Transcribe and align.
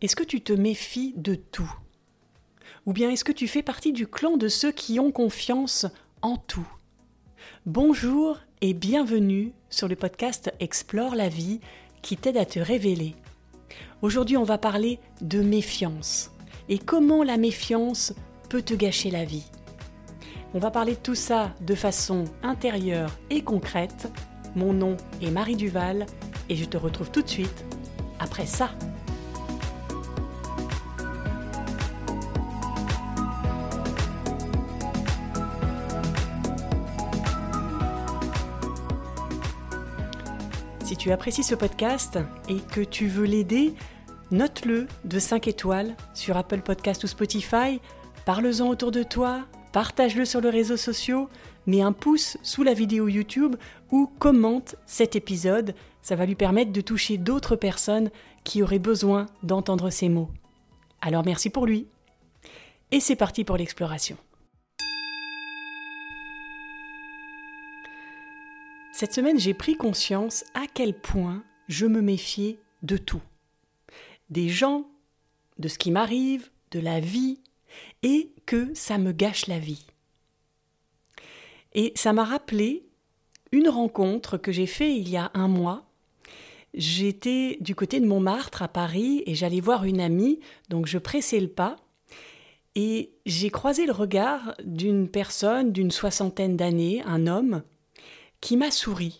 Est-ce 0.00 0.14
que 0.14 0.22
tu 0.22 0.40
te 0.40 0.52
méfies 0.52 1.12
de 1.16 1.34
tout? 1.34 1.74
Ou 2.86 2.92
bien 2.92 3.10
est-ce 3.10 3.24
que 3.24 3.32
tu 3.32 3.48
fais 3.48 3.64
partie 3.64 3.92
du 3.92 4.06
clan 4.06 4.36
de 4.36 4.46
ceux 4.46 4.70
qui 4.70 5.00
ont 5.00 5.10
confiance 5.10 5.86
en 6.22 6.36
tout? 6.36 6.68
Bonjour 7.66 8.38
et 8.60 8.74
bienvenue 8.74 9.52
sur 9.70 9.88
le 9.88 9.96
podcast 9.96 10.52
Explore 10.60 11.16
la 11.16 11.28
vie 11.28 11.58
qui 12.00 12.16
t'aide 12.16 12.36
à 12.36 12.46
te 12.46 12.60
révéler. 12.60 13.16
Aujourd'hui 14.00 14.36
on 14.36 14.44
va 14.44 14.56
parler 14.56 15.00
de 15.20 15.42
méfiance 15.42 16.30
et 16.68 16.78
comment 16.78 17.24
la 17.24 17.36
méfiance 17.36 18.14
peut 18.48 18.62
te 18.62 18.74
gâcher 18.74 19.10
la 19.10 19.24
vie? 19.24 19.50
On 20.54 20.60
va 20.60 20.70
parler 20.70 20.92
de 20.92 21.00
tout 21.00 21.16
ça 21.16 21.52
de 21.62 21.74
façon 21.74 22.26
intérieure 22.44 23.18
et 23.30 23.42
concrète. 23.42 24.12
Mon 24.54 24.72
nom 24.72 24.96
est 25.20 25.32
Marie 25.32 25.56
Duval 25.56 26.06
et 26.48 26.54
je 26.54 26.66
te 26.66 26.76
retrouve 26.76 27.10
tout 27.10 27.22
de 27.22 27.28
suite 27.28 27.64
après 28.20 28.46
ça. 28.46 28.70
Tu 41.08 41.12
apprécies 41.12 41.42
ce 41.42 41.54
podcast 41.54 42.18
et 42.50 42.56
que 42.56 42.82
tu 42.82 43.06
veux 43.06 43.24
l'aider, 43.24 43.72
note-le 44.30 44.86
de 45.06 45.18
5 45.18 45.48
étoiles 45.48 45.96
sur 46.12 46.36
Apple 46.36 46.60
Podcast 46.60 47.02
ou 47.02 47.06
Spotify, 47.06 47.80
parle-en 48.26 48.68
autour 48.68 48.90
de 48.90 49.02
toi, 49.02 49.46
partage-le 49.72 50.26
sur 50.26 50.42
les 50.42 50.50
réseaux 50.50 50.76
sociaux, 50.76 51.30
mets 51.66 51.80
un 51.80 51.92
pouce 51.92 52.36
sous 52.42 52.62
la 52.62 52.74
vidéo 52.74 53.08
YouTube 53.08 53.56
ou 53.90 54.10
commente 54.18 54.76
cet 54.84 55.16
épisode, 55.16 55.74
ça 56.02 56.14
va 56.14 56.26
lui 56.26 56.34
permettre 56.34 56.72
de 56.72 56.80
toucher 56.82 57.16
d'autres 57.16 57.56
personnes 57.56 58.10
qui 58.44 58.62
auraient 58.62 58.78
besoin 58.78 59.24
d'entendre 59.42 59.88
ces 59.88 60.10
mots. 60.10 60.28
Alors 61.00 61.24
merci 61.24 61.48
pour 61.48 61.64
lui. 61.64 61.86
Et 62.90 63.00
c'est 63.00 63.16
parti 63.16 63.44
pour 63.44 63.56
l'exploration. 63.56 64.18
Cette 68.98 69.14
semaine, 69.14 69.38
j'ai 69.38 69.54
pris 69.54 69.76
conscience 69.76 70.42
à 70.54 70.62
quel 70.74 70.92
point 70.92 71.44
je 71.68 71.86
me 71.86 72.02
méfiais 72.02 72.58
de 72.82 72.96
tout. 72.96 73.22
Des 74.28 74.48
gens, 74.48 74.88
de 75.56 75.68
ce 75.68 75.78
qui 75.78 75.92
m'arrive, 75.92 76.50
de 76.72 76.80
la 76.80 76.98
vie, 76.98 77.38
et 78.02 78.32
que 78.44 78.74
ça 78.74 78.98
me 78.98 79.12
gâche 79.12 79.46
la 79.46 79.60
vie. 79.60 79.86
Et 81.74 81.92
ça 81.94 82.12
m'a 82.12 82.24
rappelé 82.24 82.88
une 83.52 83.68
rencontre 83.68 84.36
que 84.36 84.50
j'ai 84.50 84.66
faite 84.66 84.96
il 84.96 85.08
y 85.08 85.16
a 85.16 85.30
un 85.32 85.46
mois. 85.46 85.88
J'étais 86.74 87.56
du 87.60 87.76
côté 87.76 88.00
de 88.00 88.06
Montmartre 88.06 88.62
à 88.62 88.68
Paris 88.68 89.22
et 89.26 89.36
j'allais 89.36 89.60
voir 89.60 89.84
une 89.84 90.00
amie, 90.00 90.40
donc 90.70 90.86
je 90.86 90.98
pressais 90.98 91.38
le 91.38 91.46
pas. 91.46 91.76
Et 92.74 93.12
j'ai 93.26 93.50
croisé 93.50 93.86
le 93.86 93.92
regard 93.92 94.56
d'une 94.64 95.08
personne 95.08 95.70
d'une 95.70 95.92
soixantaine 95.92 96.56
d'années, 96.56 97.00
un 97.06 97.28
homme, 97.28 97.62
qui 98.40 98.56
m'a 98.56 98.70
souri. 98.70 99.18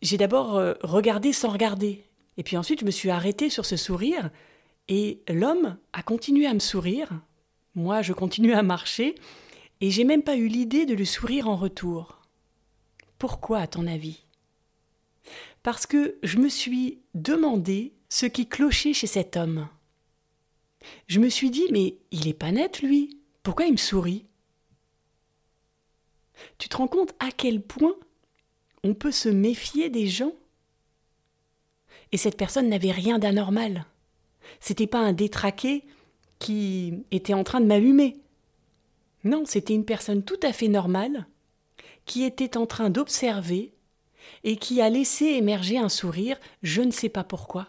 J'ai 0.00 0.16
d'abord 0.16 0.56
euh, 0.56 0.74
regardé 0.82 1.32
sans 1.32 1.50
regarder, 1.50 2.04
et 2.36 2.42
puis 2.42 2.56
ensuite 2.56 2.80
je 2.80 2.84
me 2.84 2.90
suis 2.90 3.10
arrêtée 3.10 3.50
sur 3.50 3.64
ce 3.64 3.76
sourire, 3.76 4.30
et 4.88 5.22
l'homme 5.28 5.76
a 5.92 6.02
continué 6.02 6.46
à 6.46 6.54
me 6.54 6.58
sourire, 6.58 7.10
moi 7.74 8.02
je 8.02 8.12
continue 8.12 8.52
à 8.52 8.62
marcher, 8.62 9.14
et 9.80 9.90
j'ai 9.90 10.04
même 10.04 10.22
pas 10.22 10.36
eu 10.36 10.46
l'idée 10.46 10.86
de 10.86 10.94
lui 10.94 11.06
sourire 11.06 11.48
en 11.48 11.56
retour. 11.56 12.18
Pourquoi, 13.18 13.58
à 13.58 13.66
ton 13.66 13.86
avis? 13.86 14.24
Parce 15.62 15.86
que 15.86 16.18
je 16.22 16.38
me 16.38 16.48
suis 16.48 17.00
demandé 17.14 17.92
ce 18.08 18.26
qui 18.26 18.48
clochait 18.48 18.92
chez 18.92 19.06
cet 19.06 19.36
homme. 19.36 19.68
Je 21.06 21.20
me 21.20 21.28
suis 21.28 21.50
dit, 21.50 21.66
mais 21.70 21.96
il 22.10 22.26
est 22.26 22.34
pas 22.34 22.50
net, 22.50 22.82
lui. 22.82 23.18
Pourquoi 23.42 23.66
il 23.66 23.72
me 23.72 23.76
sourit? 23.76 24.24
Tu 26.58 26.68
te 26.68 26.76
rends 26.76 26.88
compte 26.88 27.12
à 27.18 27.30
quel 27.30 27.60
point 27.60 27.94
on 28.84 28.94
peut 28.94 29.12
se 29.12 29.28
méfier 29.28 29.90
des 29.90 30.06
gens? 30.06 30.32
Et 32.12 32.16
cette 32.16 32.36
personne 32.36 32.68
n'avait 32.68 32.90
rien 32.90 33.18
d'anormal. 33.18 33.86
C'était 34.60 34.86
pas 34.86 35.00
un 35.00 35.12
détraqué 35.12 35.84
qui 36.38 37.04
était 37.10 37.34
en 37.34 37.44
train 37.44 37.60
de 37.60 37.66
m'allumer. 37.66 38.16
Non, 39.24 39.44
c'était 39.46 39.74
une 39.74 39.84
personne 39.84 40.24
tout 40.24 40.40
à 40.42 40.52
fait 40.52 40.68
normale 40.68 41.26
qui 42.04 42.24
était 42.24 42.56
en 42.56 42.66
train 42.66 42.90
d'observer 42.90 43.72
et 44.44 44.56
qui 44.56 44.80
a 44.80 44.90
laissé 44.90 45.26
émerger 45.26 45.78
un 45.78 45.88
sourire, 45.88 46.38
je 46.62 46.82
ne 46.82 46.90
sais 46.90 47.08
pas 47.08 47.24
pourquoi. 47.24 47.68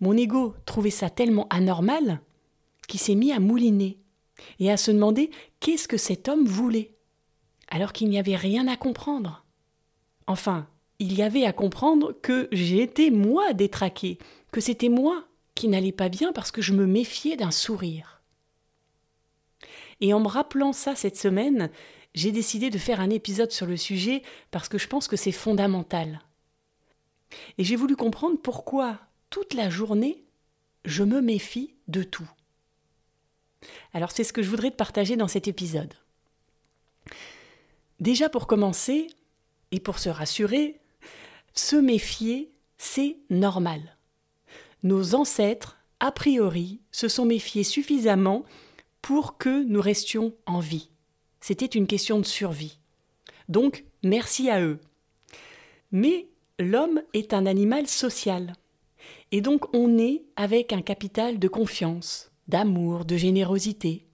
Mon 0.00 0.16
ego 0.16 0.54
trouvait 0.66 0.90
ça 0.90 1.08
tellement 1.08 1.46
anormal 1.48 2.20
qu'il 2.86 3.00
s'est 3.00 3.14
mis 3.14 3.32
à 3.32 3.40
mouliner 3.40 3.98
et 4.58 4.70
à 4.70 4.76
se 4.76 4.90
demander 4.90 5.30
qu'est-ce 5.60 5.88
que 5.88 5.96
cet 5.96 6.28
homme 6.28 6.46
voulait 6.46 6.95
alors 7.68 7.92
qu'il 7.92 8.08
n'y 8.08 8.18
avait 8.18 8.36
rien 8.36 8.68
à 8.68 8.76
comprendre. 8.76 9.44
Enfin, 10.26 10.66
il 10.98 11.14
y 11.14 11.22
avait 11.22 11.44
à 11.44 11.52
comprendre 11.52 12.14
que 12.22 12.48
j'ai 12.52 12.82
été 12.82 13.10
moi 13.10 13.52
détraqué, 13.52 14.18
que 14.52 14.60
c'était 14.60 14.88
moi 14.88 15.24
qui 15.54 15.68
n'allais 15.68 15.92
pas 15.92 16.08
bien 16.08 16.32
parce 16.32 16.50
que 16.50 16.62
je 16.62 16.72
me 16.72 16.86
méfiais 16.86 17.36
d'un 17.36 17.50
sourire. 17.50 18.22
Et 20.00 20.12
en 20.12 20.20
me 20.20 20.28
rappelant 20.28 20.72
ça 20.72 20.94
cette 20.94 21.16
semaine, 21.16 21.70
j'ai 22.14 22.32
décidé 22.32 22.70
de 22.70 22.78
faire 22.78 23.00
un 23.00 23.10
épisode 23.10 23.52
sur 23.52 23.66
le 23.66 23.76
sujet 23.76 24.22
parce 24.50 24.68
que 24.68 24.78
je 24.78 24.88
pense 24.88 25.08
que 25.08 25.16
c'est 25.16 25.32
fondamental. 25.32 26.20
Et 27.58 27.64
j'ai 27.64 27.76
voulu 27.76 27.96
comprendre 27.96 28.38
pourquoi, 28.40 28.98
toute 29.30 29.54
la 29.54 29.70
journée, 29.70 30.24
je 30.84 31.02
me 31.02 31.20
méfie 31.20 31.74
de 31.88 32.02
tout. 32.02 32.28
Alors 33.92 34.10
c'est 34.12 34.24
ce 34.24 34.32
que 34.32 34.42
je 34.42 34.50
voudrais 34.50 34.70
te 34.70 34.76
partager 34.76 35.16
dans 35.16 35.28
cet 35.28 35.48
épisode. 35.48 35.94
Déjà 38.00 38.28
pour 38.28 38.46
commencer, 38.46 39.08
et 39.72 39.80
pour 39.80 39.98
se 39.98 40.08
rassurer, 40.08 40.80
se 41.54 41.76
méfier, 41.76 42.52
c'est 42.78 43.16
normal. 43.30 43.96
Nos 44.82 45.14
ancêtres, 45.14 45.78
a 46.00 46.12
priori, 46.12 46.80
se 46.92 47.08
sont 47.08 47.24
méfiés 47.24 47.64
suffisamment 47.64 48.44
pour 49.02 49.38
que 49.38 49.64
nous 49.64 49.80
restions 49.80 50.34
en 50.46 50.60
vie. 50.60 50.90
C'était 51.40 51.66
une 51.66 51.86
question 51.86 52.18
de 52.18 52.26
survie. 52.26 52.78
Donc, 53.48 53.84
merci 54.02 54.50
à 54.50 54.60
eux. 54.60 54.80
Mais 55.92 56.28
l'homme 56.58 57.02
est 57.12 57.32
un 57.32 57.46
animal 57.46 57.86
social. 57.86 58.54
Et 59.32 59.40
donc 59.40 59.74
on 59.74 59.98
est 59.98 60.22
avec 60.36 60.72
un 60.72 60.82
capital 60.82 61.38
de 61.38 61.48
confiance, 61.48 62.30
d'amour, 62.48 63.04
de 63.04 63.16
générosité, 63.16 64.06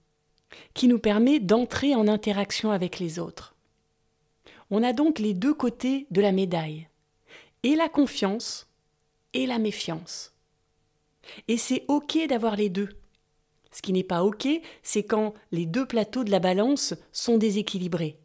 qui 0.73 0.87
nous 0.87 0.99
permet 0.99 1.39
d'entrer 1.39 1.95
en 1.95 2.07
interaction 2.07 2.71
avec 2.71 2.99
les 2.99 3.19
autres. 3.19 3.52
On 4.69 4.83
a 4.83 4.93
donc 4.93 5.19
les 5.19 5.33
deux 5.33 5.53
côtés 5.53 6.07
de 6.11 6.21
la 6.21 6.31
médaille, 6.31 6.87
et 7.63 7.75
la 7.75 7.89
confiance 7.89 8.67
et 9.33 9.45
la 9.45 9.59
méfiance. 9.59 10.33
Et 11.47 11.57
c'est 11.57 11.85
OK 11.87 12.17
d'avoir 12.27 12.55
les 12.55 12.69
deux. 12.69 12.89
Ce 13.71 13.81
qui 13.81 13.93
n'est 13.93 14.03
pas 14.03 14.23
OK, 14.23 14.47
c'est 14.83 15.03
quand 15.03 15.33
les 15.51 15.65
deux 15.65 15.85
plateaux 15.85 16.23
de 16.23 16.31
la 16.31 16.39
balance 16.39 16.93
sont 17.11 17.37
déséquilibrés. 17.37 18.19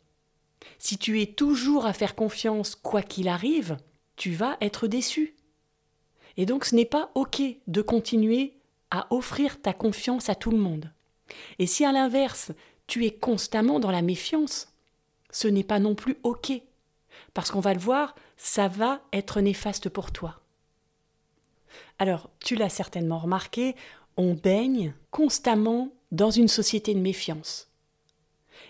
Si 0.78 0.98
tu 0.98 1.22
es 1.22 1.26
toujours 1.26 1.86
à 1.86 1.92
faire 1.92 2.14
confiance 2.14 2.74
quoi 2.74 3.02
qu'il 3.02 3.28
arrive, 3.28 3.78
tu 4.16 4.32
vas 4.32 4.58
être 4.60 4.86
déçu. 4.86 5.36
Et 6.36 6.44
donc 6.44 6.64
ce 6.64 6.74
n'est 6.74 6.84
pas 6.84 7.10
OK 7.14 7.40
de 7.66 7.82
continuer 7.82 8.54
à 8.90 9.06
offrir 9.12 9.60
ta 9.60 9.72
confiance 9.72 10.28
à 10.28 10.34
tout 10.34 10.50
le 10.50 10.58
monde. 10.58 10.92
Et 11.58 11.66
si 11.66 11.84
à 11.84 11.92
l'inverse, 11.92 12.52
tu 12.86 13.06
es 13.06 13.10
constamment 13.10 13.80
dans 13.80 13.90
la 13.90 14.02
méfiance, 14.02 14.72
ce 15.30 15.48
n'est 15.48 15.64
pas 15.64 15.78
non 15.78 15.94
plus 15.94 16.18
OK. 16.22 16.52
Parce 17.34 17.50
qu'on 17.50 17.60
va 17.60 17.74
le 17.74 17.80
voir, 17.80 18.14
ça 18.36 18.68
va 18.68 19.00
être 19.12 19.40
néfaste 19.40 19.88
pour 19.88 20.12
toi. 20.12 20.40
Alors, 21.98 22.30
tu 22.40 22.54
l'as 22.54 22.68
certainement 22.68 23.18
remarqué, 23.18 23.74
on 24.16 24.34
baigne 24.34 24.94
constamment 25.10 25.90
dans 26.12 26.30
une 26.30 26.48
société 26.48 26.94
de 26.94 27.00
méfiance. 27.00 27.68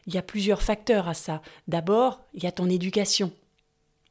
Il 0.07 0.15
y 0.15 0.19
a 0.19 0.23
plusieurs 0.23 0.63
facteurs 0.63 1.09
à 1.09 1.15
ça. 1.15 1.43
D'abord, 1.67 2.21
il 2.35 2.43
y 2.43 2.47
a 2.47 2.53
ton 2.53 2.69
éducation. 2.69 3.33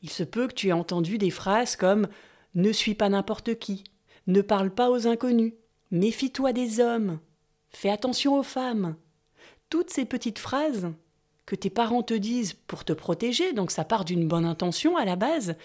Il 0.01 0.09
se 0.09 0.23
peut 0.23 0.47
que 0.47 0.53
tu 0.53 0.69
aies 0.69 0.73
entendu 0.73 1.17
des 1.17 1.31
phrases 1.31 1.75
comme 1.75 2.07
Ne 2.55 2.71
suis 2.71 2.95
pas 2.95 3.09
n'importe 3.09 3.57
qui, 3.59 3.83
ne 4.27 4.41
parle 4.41 4.69
pas 4.69 4.89
aux 4.89 5.07
inconnus, 5.07 5.53
méfie-toi 5.91 6.53
des 6.53 6.79
hommes, 6.79 7.19
fais 7.69 7.89
attention 7.89 8.37
aux 8.37 8.43
femmes. 8.43 8.95
Toutes 9.69 9.89
ces 9.89 10.05
petites 10.05 10.39
phrases 10.39 10.91
que 11.47 11.55
tes 11.55 11.71
parents 11.71 12.03
te 12.03 12.13
disent 12.13 12.53
pour 12.67 12.85
te 12.85 12.93
protéger, 12.93 13.53
donc 13.53 13.71
ça 13.71 13.85
part 13.85 14.05
d'une 14.05 14.27
bonne 14.27 14.45
intention 14.45 14.97
à 14.97 15.05
la 15.05 15.15
base, 15.15 15.55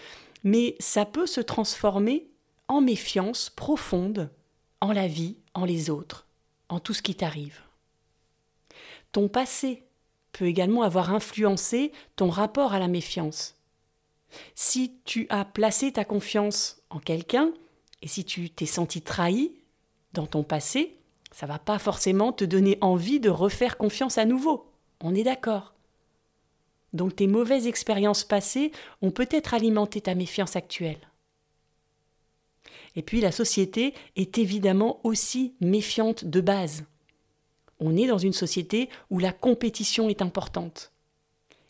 mais 0.43 0.75
ça 0.79 1.05
peut 1.05 1.27
se 1.27 1.41
transformer 1.41 2.25
en 2.69 2.81
méfiance 2.81 3.51
profonde 3.51 4.31
en 4.81 4.93
la 4.93 5.07
vie, 5.07 5.35
en 5.53 5.65
les 5.65 5.89
autres, 5.89 6.25
en 6.69 6.79
tout 6.79 6.93
ce 6.93 7.01
qui 7.01 7.13
t'arrive. 7.13 7.59
Ton 9.11 9.27
passé 9.27 9.83
peut 10.31 10.45
également 10.45 10.83
avoir 10.83 11.13
influencé 11.13 11.91
ton 12.15 12.29
rapport 12.29 12.73
à 12.73 12.79
la 12.79 12.87
méfiance. 12.87 13.55
Si 14.55 14.93
tu 15.03 15.27
as 15.29 15.45
placé 15.45 15.91
ta 15.91 16.05
confiance 16.05 16.81
en 16.89 16.99
quelqu'un 16.99 17.51
Et 18.01 18.07
si 18.07 18.25
tu 18.25 18.49
t'es 18.49 18.65
senti 18.65 19.01
trahi 19.01 19.53
dans 20.11 20.27
ton 20.27 20.43
passé, 20.43 20.97
ça 21.31 21.45
va 21.45 21.59
pas 21.59 21.79
forcément 21.79 22.33
te 22.33 22.43
donner 22.43 22.77
envie 22.81 23.21
de 23.21 23.29
refaire 23.29 23.77
confiance 23.77 24.17
à 24.17 24.25
nouveau. 24.25 24.72
On 25.03 25.13
est 25.13 25.23
d'accord. 25.23 25.73
Donc 26.93 27.17
tes 27.17 27.27
mauvaises 27.27 27.67
expériences 27.67 28.23
passées 28.23 28.71
ont 29.01 29.11
peut-être 29.11 29.53
alimenté 29.53 29.99
ta 29.99 30.15
méfiance 30.15 30.55
actuelle. 30.55 31.09
Et 32.95 33.01
puis 33.01 33.19
la 33.19 33.31
société 33.31 33.93
est 34.15 34.37
évidemment 34.37 35.01
aussi 35.03 35.55
méfiante 35.59 36.23
de 36.23 36.39
base. 36.39 36.85
On 37.79 37.97
est 37.97 38.07
dans 38.07 38.17
une 38.17 38.33
société 38.33 38.89
où 39.09 39.19
la 39.19 39.33
compétition 39.33 40.07
est 40.07 40.21
importante. 40.21 40.93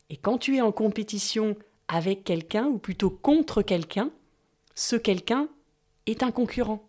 Et 0.10 0.18
quand 0.18 0.38
tu 0.38 0.58
es 0.58 0.62
en 0.62 0.72
compétition 0.72 1.56
avec 1.88 2.24
quelqu'un, 2.24 2.68
ou 2.68 2.78
plutôt 2.78 3.10
contre 3.10 3.64
quelqu'un, 3.64 4.12
ce 4.76 4.96
quelqu'un 4.96 5.48
est 6.06 6.22
un 6.22 6.32
concurrent. 6.32 6.84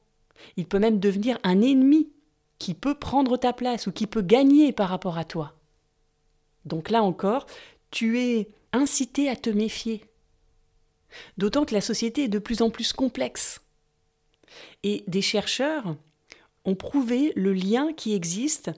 Il 0.57 0.67
peut 0.67 0.79
même 0.79 1.01
devenir 1.01 1.39
un 1.43 1.63
ennemi 1.63 2.11
qui 2.59 2.75
peut 2.75 2.95
prendre 2.95 3.39
ta 3.39 3.53
place 3.53 3.87
ou 3.87 3.93
qui 3.93 4.07
peut 4.07 4.23
gagner 4.23 4.73
par 4.73 4.91
rapport 4.91 5.17
à 5.17 5.25
toi. 5.25 5.55
Donc 6.65 6.91
là 6.91 7.03
encore, 7.03 7.47
tu 7.91 8.21
es 8.21 8.49
incité 8.73 9.29
à 9.29 9.37
te 9.37 9.51
méfier. 9.51 10.05
D'autant 11.39 11.65
que 11.65 11.75
la 11.75 11.81
société 11.81 12.25
est 12.25 12.29
de 12.29 12.39
plus 12.39 12.63
en 12.63 12.71
plus 12.71 12.93
complexe. 12.93 13.61
Et 14.83 15.05
des 15.07 15.23
chercheurs 15.23 15.97
ont 16.65 16.75
prouvé 16.75 17.33
le 17.37 17.53
lien 17.53 17.93
qui 17.93 18.15
existe 18.15 18.71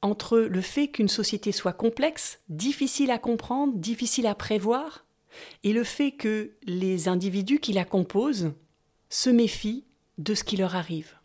entre 0.00 0.38
le 0.38 0.60
fait 0.60 0.88
qu'une 0.88 1.08
société 1.08 1.52
soit 1.52 1.72
complexe, 1.72 2.40
difficile 2.48 3.10
à 3.10 3.18
comprendre, 3.18 3.74
difficile 3.76 4.26
à 4.26 4.34
prévoir, 4.34 5.04
et 5.62 5.72
le 5.72 5.84
fait 5.84 6.12
que 6.12 6.52
les 6.64 7.08
individus 7.08 7.60
qui 7.60 7.72
la 7.72 7.84
composent 7.84 8.52
se 9.08 9.30
méfient 9.30 9.84
de 10.18 10.34
ce 10.34 10.44
qui 10.44 10.56
leur 10.56 10.74
arrive. 10.74 11.16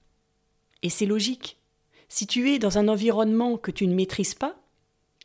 Et 0.83 0.89
c'est 0.89 1.05
logique. 1.05 1.57
Si 2.07 2.27
tu 2.27 2.51
es 2.51 2.59
dans 2.59 2.77
un 2.77 2.87
environnement 2.87 3.57
que 3.57 3.71
tu 3.71 3.87
ne 3.87 3.95
maîtrises 3.95 4.35
pas, 4.35 4.55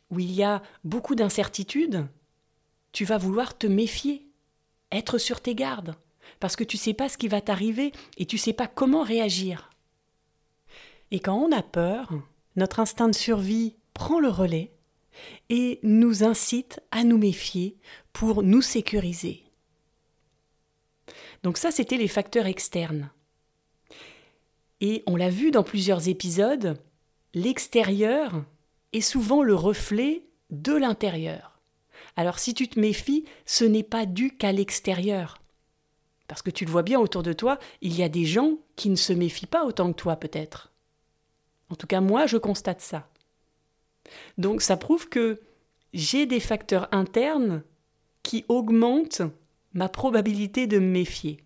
où 0.09 0.19
il 0.19 0.31
y 0.31 0.43
a 0.43 0.61
beaucoup 0.83 1.15
d'incertitudes, 1.15 2.07
tu 2.91 3.05
vas 3.05 3.17
vouloir 3.17 3.57
te 3.57 3.67
méfier, 3.67 4.27
être 4.91 5.17
sur 5.17 5.41
tes 5.41 5.55
gardes, 5.55 5.95
parce 6.39 6.55
que 6.55 6.63
tu 6.63 6.77
ne 6.77 6.81
sais 6.81 6.93
pas 6.93 7.09
ce 7.09 7.17
qui 7.17 7.27
va 7.27 7.41
t'arriver 7.41 7.91
et 8.17 8.25
tu 8.25 8.35
ne 8.35 8.41
sais 8.41 8.53
pas 8.53 8.67
comment 8.67 9.03
réagir. 9.03 9.69
Et 11.11 11.19
quand 11.19 11.35
on 11.35 11.51
a 11.51 11.63
peur, 11.63 12.11
notre 12.55 12.79
instinct 12.79 13.09
de 13.09 13.15
survie 13.15 13.75
prend 13.93 14.19
le 14.19 14.29
relais 14.29 14.71
et 15.49 15.79
nous 15.83 16.23
incite 16.23 16.79
à 16.91 17.03
nous 17.03 17.17
méfier 17.17 17.77
pour 18.13 18.43
nous 18.43 18.61
sécuriser. 18.61 19.43
Donc 21.43 21.57
ça, 21.57 21.71
c'était 21.71 21.97
les 21.97 22.07
facteurs 22.07 22.45
externes. 22.45 23.09
Et 24.81 25.03
on 25.07 25.15
l'a 25.15 25.29
vu 25.29 25.51
dans 25.51 25.63
plusieurs 25.63 26.07
épisodes, 26.07 26.81
l'extérieur 27.33 28.43
est 28.93 29.01
souvent 29.01 29.43
le 29.43 29.55
reflet 29.55 30.23
de 30.49 30.73
l'intérieur. 30.73 31.59
Alors 32.15 32.39
si 32.39 32.53
tu 32.53 32.67
te 32.67 32.79
méfies, 32.79 33.25
ce 33.45 33.65
n'est 33.65 33.83
pas 33.83 34.05
dû 34.05 34.37
qu'à 34.37 34.51
l'extérieur. 34.51 35.41
Parce 36.27 36.41
que 36.41 36.51
tu 36.51 36.65
le 36.65 36.71
vois 36.71 36.83
bien 36.83 36.99
autour 36.99 37.23
de 37.23 37.33
toi, 37.33 37.59
il 37.81 37.95
y 37.95 38.03
a 38.03 38.09
des 38.09 38.25
gens 38.25 38.57
qui 38.75 38.89
ne 38.89 38.95
se 38.95 39.13
méfient 39.13 39.45
pas 39.45 39.65
autant 39.65 39.91
que 39.91 39.97
toi 39.97 40.15
peut-être. 40.15 40.71
En 41.69 41.75
tout 41.75 41.87
cas, 41.87 42.01
moi, 42.01 42.27
je 42.27 42.37
constate 42.37 42.81
ça. 42.81 43.09
Donc 44.37 44.61
ça 44.61 44.77
prouve 44.77 45.09
que 45.09 45.41
j'ai 45.93 46.25
des 46.25 46.39
facteurs 46.39 46.87
internes 46.91 47.63
qui 48.21 48.45
augmentent 48.47 49.23
ma 49.73 49.89
probabilité 49.89 50.67
de 50.67 50.79
me 50.79 50.87
méfier. 50.87 51.39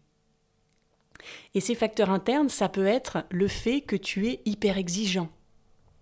Et 1.54 1.62
ces 1.62 1.76
facteurs 1.76 2.10
internes, 2.10 2.50
ça 2.50 2.70
peut 2.70 2.86
être 2.86 3.26
le 3.30 3.48
fait 3.48 3.82
que 3.82 3.96
tu 3.96 4.28
es 4.28 4.42
hyper 4.46 4.78
exigeant, 4.78 5.30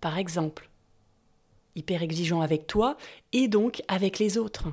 par 0.02 0.18
exemple. 0.18 0.70
Hyper 1.76 2.02
exigeant 2.02 2.42
avec 2.42 2.68
toi 2.68 2.98
et 3.34 3.48
donc 3.48 3.82
avec 3.88 4.20
les 4.20 4.38
autres. 4.38 4.68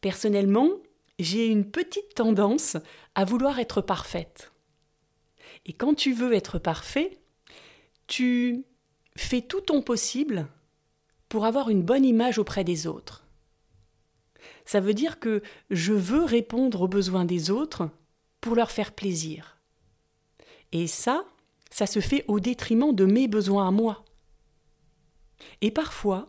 Personnellement, 0.00 0.70
j'ai 1.18 1.46
une 1.46 1.70
petite 1.70 2.14
tendance 2.14 2.76
à 3.14 3.24
vouloir 3.24 3.58
être 3.58 3.80
parfaite. 3.80 4.52
Et 5.66 5.72
quand 5.72 5.94
tu 5.94 6.12
veux 6.12 6.34
être 6.34 6.58
parfait, 6.58 7.18
tu 8.06 8.64
fais 9.16 9.40
tout 9.40 9.60
ton 9.60 9.80
possible 9.80 10.48
pour 11.28 11.46
avoir 11.46 11.70
une 11.70 11.82
bonne 11.82 12.04
image 12.04 12.38
auprès 12.38 12.64
des 12.64 12.86
autres. 12.86 13.24
Ça 14.66 14.80
veut 14.80 14.94
dire 14.94 15.20
que 15.20 15.42
je 15.70 15.92
veux 15.92 16.24
répondre 16.24 16.82
aux 16.82 16.88
besoins 16.88 17.24
des 17.24 17.50
autres 17.50 17.88
pour 18.40 18.54
leur 18.54 18.70
faire 18.70 18.92
plaisir. 18.92 19.58
Et 20.72 20.86
ça, 20.86 21.24
ça 21.70 21.86
se 21.86 22.00
fait 22.00 22.24
au 22.28 22.40
détriment 22.40 22.94
de 22.94 23.04
mes 23.04 23.28
besoins 23.28 23.68
à 23.68 23.70
moi. 23.70 24.04
Et 25.60 25.70
parfois, 25.70 26.28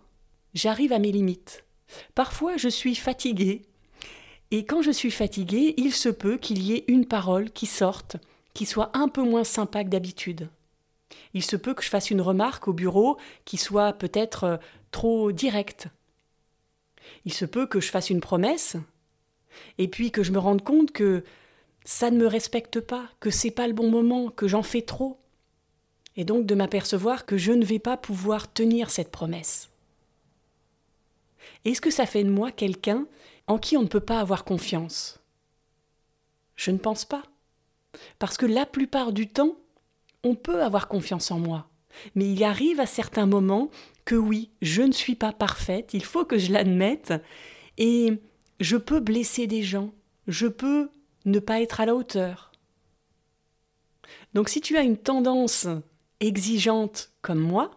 j'arrive 0.54 0.94
à 0.94 1.00
mes 1.00 1.12
limites. 1.12 1.66
Parfois, 2.14 2.58
je 2.58 2.70
suis 2.70 2.96
fatiguée. 2.96 3.64
Et 4.52 4.66
quand 4.66 4.82
je 4.82 4.92
suis 4.92 5.12
fatiguée, 5.12 5.74
il 5.78 5.94
se 5.94 6.10
peut 6.10 6.38
qu'il 6.38 6.62
y 6.62 6.74
ait 6.74 6.86
une 6.88 7.08
parole 7.08 7.52
qui 7.52 7.66
sorte, 7.66 8.18
qui 8.54 8.66
soit 8.66 8.92
un 8.94 9.08
peu 9.08 9.24
moins 9.24 9.44
sympa 9.44 9.84
que 9.84 9.90
d'habitude. 9.90 10.50
Il 11.34 11.44
se 11.44 11.56
peut 11.56 11.74
que 11.74 11.84
je 11.84 11.90
fasse 11.90 12.12
une 12.12 12.22
remarque 12.22 12.68
au 12.68 12.74
bureau 12.74 13.18
qui 13.44 13.58
soit 13.58 13.94
peut-être 13.94 14.44
euh, 14.44 14.58
trop 14.92 15.32
directe. 15.32 15.88
Il 17.26 17.34
se 17.34 17.46
peut 17.46 17.68
que 17.68 17.80
je 17.80 17.90
fasse 17.90 18.10
une 18.10 18.22
promesse 18.22 18.78
et 19.78 19.88
puis 19.88 20.12
que 20.12 20.24
je 20.24 20.32
me 20.32 20.40
rende 20.40 20.64
compte 20.64 20.92
que 20.92 21.24
ça 21.84 22.10
ne 22.10 22.18
me 22.18 22.28
respecte 22.28 22.80
pas, 22.80 23.10
que 23.20 23.30
c'est 23.30 23.52
pas 23.52 23.68
le 23.68 23.74
bon 23.74 23.90
moment, 23.90 24.30
que 24.30 24.48
j'en 24.48 24.64
fais 24.64 24.82
trop. 24.82 25.20
Et 26.16 26.24
donc 26.24 26.46
de 26.46 26.56
m'apercevoir 26.56 27.26
que 27.26 27.38
je 27.38 27.52
ne 27.52 27.66
vais 27.66 27.80
pas 27.80 27.98
pouvoir 27.98 28.52
tenir 28.52 28.90
cette 28.90 29.12
promesse. 29.12 29.70
Est-ce 31.66 31.82
que 31.82 31.92
ça 31.92 32.06
fait 32.06 32.24
de 32.24 32.30
moi 32.30 32.52
quelqu'un 32.52 33.08
en 33.48 33.58
qui 33.58 33.78
on 33.78 33.84
ne 33.84 33.88
peut 33.88 34.00
pas 34.00 34.20
avoir 34.20 34.46
confiance? 34.46 35.20
Je 36.56 36.72
ne 36.72 36.78
pense 36.78 37.06
pas. 37.06 37.24
Parce 38.20 38.38
que 38.38 38.46
la 38.46 38.66
plupart 38.66 39.12
du 39.12 39.28
temps, 39.28 39.56
on 40.24 40.36
peut 40.36 40.64
avoir 40.64 40.88
confiance 40.88 41.32
en 41.32 41.40
moi. 41.40 41.68
Mais 42.16 42.32
il 42.32 42.44
arrive 42.44 42.80
à 42.80 42.86
certains 42.86 43.26
moments 43.26 43.70
que 44.06 44.16
oui, 44.16 44.52
je 44.62 44.82
ne 44.82 44.92
suis 44.92 45.16
pas 45.16 45.32
parfaite, 45.32 45.94
il 45.94 46.04
faut 46.04 46.26
que 46.26 46.38
je 46.38 46.52
l'admette, 46.52 47.14
et 47.78 48.14
je 48.60 48.78
peux 48.78 49.00
blesser 49.00 49.48
des 49.48 49.64
gens, 49.64 49.94
je 50.28 50.48
peux 50.48 50.90
ne 51.26 51.40
pas 51.40 51.62
être 51.62 51.82
à 51.82 51.86
la 51.86 51.96
hauteur. 51.96 52.52
Donc 54.34 54.50
si 54.50 54.62
tu 54.62 54.78
as 54.78 54.84
une 54.84 54.98
tendance 54.98 55.68
exigeante 56.20 57.12
comme 57.22 57.40
moi, 57.40 57.72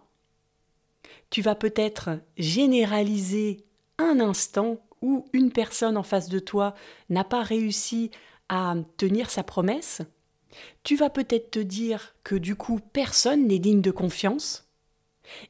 tu 1.31 1.43
vas 1.43 1.55
peut-être 1.55 2.21
généraliser 2.37 3.65
un 3.99 4.21
instant 4.21 4.81
où 5.03 5.27
une 5.33 5.53
personne 5.53 5.97
en 5.97 6.03
face 6.03 6.29
de 6.29 6.39
toi 6.39 6.75
n'a 7.09 7.25
pas 7.25 7.43
réussi 7.43 8.11
à 8.49 8.75
tenir 8.97 9.31
sa 9.31 9.43
promesse, 9.43 10.03
tu 10.83 10.97
vas 10.97 11.11
peut-être 11.11 11.51
te 11.51 11.59
dire 11.59 12.15
que 12.25 12.35
du 12.35 12.57
coup 12.57 12.81
personne 12.93 13.47
n'est 13.47 13.59
digne 13.59 13.83
de 13.83 13.91
confiance, 13.91 14.67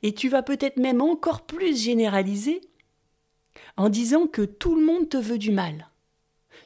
et 0.03 0.13
tu 0.13 0.29
vas 0.29 0.43
peut-être 0.43 0.77
même 0.77 1.01
encore 1.01 1.43
plus 1.43 1.81
généraliser 1.81 2.61
en 3.77 3.89
disant 3.89 4.27
que 4.27 4.43
tout 4.43 4.75
le 4.75 4.85
monde 4.85 5.09
te 5.09 5.17
veut 5.17 5.39
du 5.39 5.53
mal. 5.53 5.89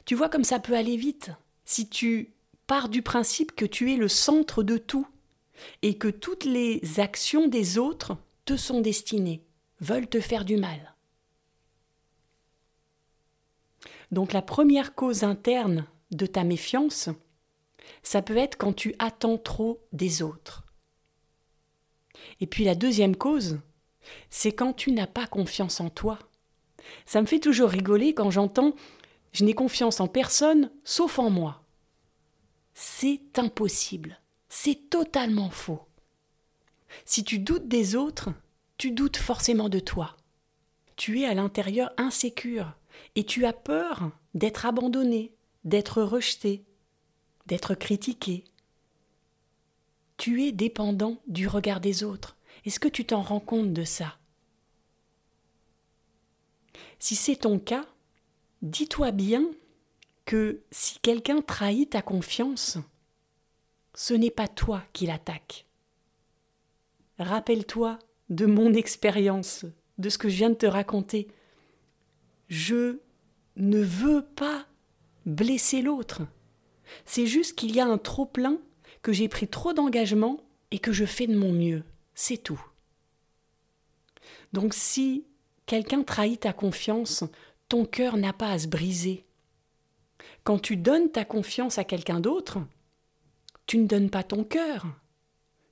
Tu 0.05 0.15
vois 0.15 0.29
comme 0.29 0.43
ça 0.43 0.59
peut 0.59 0.75
aller 0.75 0.97
vite 0.97 1.31
si 1.63 1.87
tu 1.87 2.33
pars 2.65 2.89
du 2.89 3.01
principe 3.03 3.55
que 3.55 3.65
tu 3.65 3.93
es 3.93 3.97
le 3.97 4.07
centre 4.07 4.63
de 4.63 4.77
tout 4.77 5.07
et 5.81 5.97
que 5.97 6.07
toutes 6.07 6.45
les 6.45 6.81
actions 6.99 7.47
des 7.47 7.77
autres 7.77 8.17
te 8.45 8.57
sont 8.57 8.81
destinées, 8.81 9.43
veulent 9.79 10.07
te 10.07 10.19
faire 10.19 10.45
du 10.45 10.57
mal. 10.57 10.95
Donc 14.11 14.33
la 14.33 14.41
première 14.41 14.95
cause 14.95 15.23
interne 15.23 15.85
de 16.11 16.25
ta 16.25 16.43
méfiance, 16.43 17.09
ça 18.03 18.21
peut 18.21 18.37
être 18.37 18.57
quand 18.57 18.73
tu 18.73 18.95
attends 18.99 19.37
trop 19.37 19.81
des 19.91 20.21
autres. 20.21 20.63
Et 22.39 22.47
puis 22.47 22.63
la 22.63 22.75
deuxième 22.75 23.15
cause, 23.15 23.59
c'est 24.29 24.51
quand 24.51 24.73
tu 24.73 24.91
n'as 24.91 25.07
pas 25.07 25.27
confiance 25.27 25.79
en 25.79 25.89
toi. 25.89 26.19
Ça 27.05 27.21
me 27.21 27.25
fait 27.25 27.39
toujours 27.39 27.69
rigoler 27.69 28.13
quand 28.13 28.29
j'entends 28.29 28.73
je 29.33 29.43
n'ai 29.43 29.55
confiance 29.55 29.99
en 29.99 30.07
personne 30.07 30.69
sauf 30.83 31.19
en 31.19 31.29
moi. 31.29 31.63
C'est 32.75 33.37
impossible. 33.37 34.19
C'est 34.55 34.91
totalement 34.91 35.49
faux. 35.49 35.81
Si 37.05 37.23
tu 37.23 37.39
doutes 37.39 37.67
des 37.67 37.95
autres, 37.95 38.29
tu 38.77 38.91
doutes 38.91 39.17
forcément 39.17 39.67
de 39.67 39.79
toi. 39.79 40.15
Tu 40.95 41.21
es 41.21 41.25
à 41.25 41.33
l'intérieur 41.33 41.91
insécure 41.97 42.71
et 43.15 43.23
tu 43.25 43.47
as 43.47 43.51
peur 43.51 44.11
d'être 44.35 44.67
abandonné, 44.67 45.33
d'être 45.63 46.03
rejeté, 46.03 46.63
d'être 47.47 47.73
critiqué. 47.73 48.43
Tu 50.17 50.43
es 50.43 50.51
dépendant 50.51 51.19
du 51.25 51.47
regard 51.47 51.79
des 51.79 52.03
autres. 52.03 52.37
Est-ce 52.63 52.79
que 52.79 52.87
tu 52.87 53.05
t'en 53.05 53.23
rends 53.23 53.39
compte 53.39 53.73
de 53.73 53.83
ça? 53.83 54.19
Si 56.99 57.15
c'est 57.15 57.37
ton 57.37 57.57
cas, 57.57 57.87
dis-toi 58.61 59.09
bien 59.11 59.49
que 60.25 60.61
si 60.69 60.99
quelqu'un 60.99 61.41
trahit 61.41 61.89
ta 61.89 62.03
confiance, 62.03 62.77
ce 63.93 64.13
n'est 64.13 64.31
pas 64.31 64.47
toi 64.47 64.83
qui 64.93 65.05
l'attaque. 65.05 65.65
Rappelle-toi 67.19 67.99
de 68.29 68.45
mon 68.45 68.73
expérience, 68.73 69.65
de 69.97 70.09
ce 70.09 70.17
que 70.17 70.29
je 70.29 70.37
viens 70.37 70.49
de 70.49 70.55
te 70.55 70.65
raconter. 70.65 71.27
Je 72.47 72.99
ne 73.55 73.79
veux 73.79 74.23
pas 74.23 74.65
blesser 75.25 75.81
l'autre. 75.81 76.23
C'est 77.05 77.27
juste 77.27 77.55
qu'il 77.55 77.75
y 77.75 77.79
a 77.79 77.85
un 77.85 77.97
trop-plein, 77.97 78.57
que 79.01 79.13
j'ai 79.13 79.27
pris 79.27 79.47
trop 79.47 79.73
d'engagement 79.73 80.39
et 80.71 80.79
que 80.79 80.91
je 80.91 81.05
fais 81.05 81.27
de 81.27 81.37
mon 81.37 81.51
mieux. 81.51 81.83
C'est 82.15 82.37
tout. 82.37 82.63
Donc 84.53 84.73
si 84.73 85.25
quelqu'un 85.65 86.03
trahit 86.03 86.41
ta 86.41 86.53
confiance, 86.53 87.23
ton 87.69 87.85
cœur 87.85 88.17
n'a 88.17 88.33
pas 88.33 88.49
à 88.49 88.59
se 88.59 88.67
briser. 88.67 89.25
Quand 90.43 90.59
tu 90.59 90.77
donnes 90.77 91.11
ta 91.11 91.25
confiance 91.25 91.77
à 91.77 91.83
quelqu'un 91.83 92.19
d'autre, 92.19 92.59
tu 93.65 93.77
ne 93.77 93.87
donnes 93.87 94.09
pas 94.09 94.23
ton 94.23 94.43
cœur. 94.43 94.85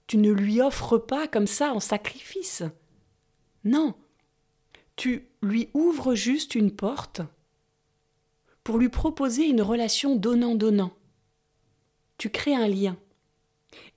Tu 0.08 0.18
ne 0.18 0.32
lui 0.32 0.62
offres 0.62 0.98
pas 0.98 1.28
comme 1.28 1.48
ça 1.48 1.74
en 1.74 1.80
sacrifice. 1.80 2.64
Non. 3.64 3.96
Tu 4.96 5.30
lui 5.42 5.70
ouvres 5.74 6.16
juste 6.16 6.56
une 6.56 6.72
porte 6.72 7.22
pour 8.64 8.78
lui 8.78 8.90
proposer 8.90 9.48
une 9.48 9.62
relation 9.62 10.16
donnant-donnant. 10.16 10.94
Tu 12.18 12.30
crées 12.30 12.56
un 12.56 12.68
lien. 12.68 12.98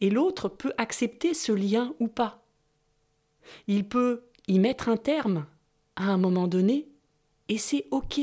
Et 0.01 0.09
l'autre 0.09 0.49
peut 0.49 0.73
accepter 0.79 1.35
ce 1.35 1.53
lien 1.53 1.95
ou 2.01 2.09
pas. 2.09 2.47
Il 3.67 3.89
peut 3.89 4.25
y 4.49 4.59
mettre 4.59 4.89
un 4.89 4.97
terme 4.97 5.47
à 5.97 6.05
un 6.05 6.17
moment 6.17 6.49
donné, 6.49 6.89
et 7.49 7.59
c'est 7.59 7.87
OK. 7.91 8.21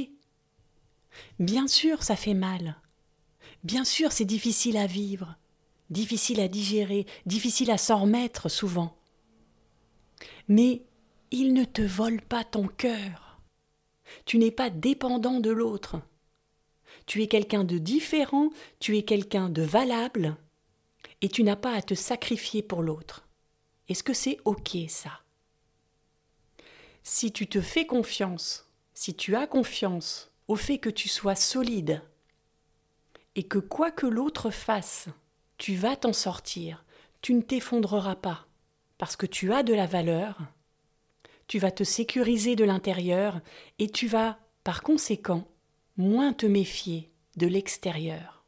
Bien 1.39 1.67
sûr, 1.67 2.03
ça 2.03 2.15
fait 2.15 2.33
mal. 2.33 2.77
Bien 3.63 3.83
sûr, 3.83 4.11
c'est 4.11 4.25
difficile 4.25 4.77
à 4.77 4.87
vivre, 4.87 5.37
difficile 5.91 6.39
à 6.39 6.47
digérer, 6.47 7.05
difficile 7.25 7.69
à 7.69 7.77
s'en 7.77 8.01
remettre 8.01 8.49
souvent. 8.49 8.97
Mais 10.47 10.81
il 11.29 11.53
ne 11.53 11.63
te 11.63 11.81
vole 11.81 12.21
pas 12.21 12.43
ton 12.43 12.67
cœur. 12.67 13.39
Tu 14.25 14.37
n'es 14.37 14.51
pas 14.51 14.69
dépendant 14.69 15.39
de 15.39 15.51
l'autre. 15.51 16.01
Tu 17.05 17.21
es 17.21 17.27
quelqu'un 17.27 17.63
de 17.63 17.77
différent, 17.77 18.49
tu 18.79 18.97
es 18.97 19.03
quelqu'un 19.03 19.49
de 19.49 19.61
valable, 19.61 20.37
et 21.21 21.29
tu 21.29 21.43
n'as 21.43 21.55
pas 21.55 21.73
à 21.73 21.81
te 21.81 21.93
sacrifier 21.93 22.61
pour 22.61 22.81
l'autre. 22.81 23.27
Est-ce 23.87 24.03
que 24.03 24.13
c'est 24.13 24.37
OK 24.45 24.77
ça? 24.87 25.21
Si 27.03 27.31
tu 27.31 27.47
te 27.47 27.61
fais 27.61 27.85
confiance, 27.85 28.69
si 28.93 29.15
tu 29.15 29.35
as 29.35 29.47
confiance 29.47 30.31
au 30.47 30.55
fait 30.55 30.77
que 30.77 30.89
tu 30.89 31.09
sois 31.09 31.35
solide, 31.35 32.01
et 33.35 33.43
que 33.43 33.57
quoi 33.57 33.91
que 33.91 34.05
l'autre 34.05 34.51
fasse, 34.51 35.07
tu 35.61 35.75
vas 35.75 35.95
t'en 35.95 36.11
sortir, 36.11 36.83
tu 37.21 37.35
ne 37.35 37.41
t'effondreras 37.43 38.15
pas, 38.15 38.47
parce 38.97 39.15
que 39.15 39.27
tu 39.27 39.53
as 39.53 39.61
de 39.61 39.75
la 39.75 39.85
valeur, 39.85 40.39
tu 41.45 41.59
vas 41.59 41.69
te 41.69 41.83
sécuriser 41.83 42.55
de 42.55 42.63
l'intérieur, 42.63 43.41
et 43.77 43.87
tu 43.87 44.07
vas, 44.07 44.39
par 44.63 44.81
conséquent, 44.81 45.47
moins 45.97 46.33
te 46.33 46.47
méfier 46.47 47.11
de 47.37 47.45
l'extérieur. 47.45 48.43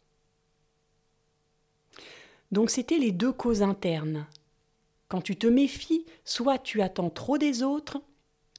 Donc 2.52 2.72
c'était 2.72 2.98
les 2.98 3.12
deux 3.12 3.32
causes 3.32 3.62
internes. 3.62 4.26
Quand 5.08 5.22
tu 5.22 5.36
te 5.36 5.46
méfies, 5.46 6.08
soit 6.26 6.58
tu 6.58 6.82
attends 6.82 7.12
trop 7.12 7.38
des 7.38 7.62
autres, 7.62 8.02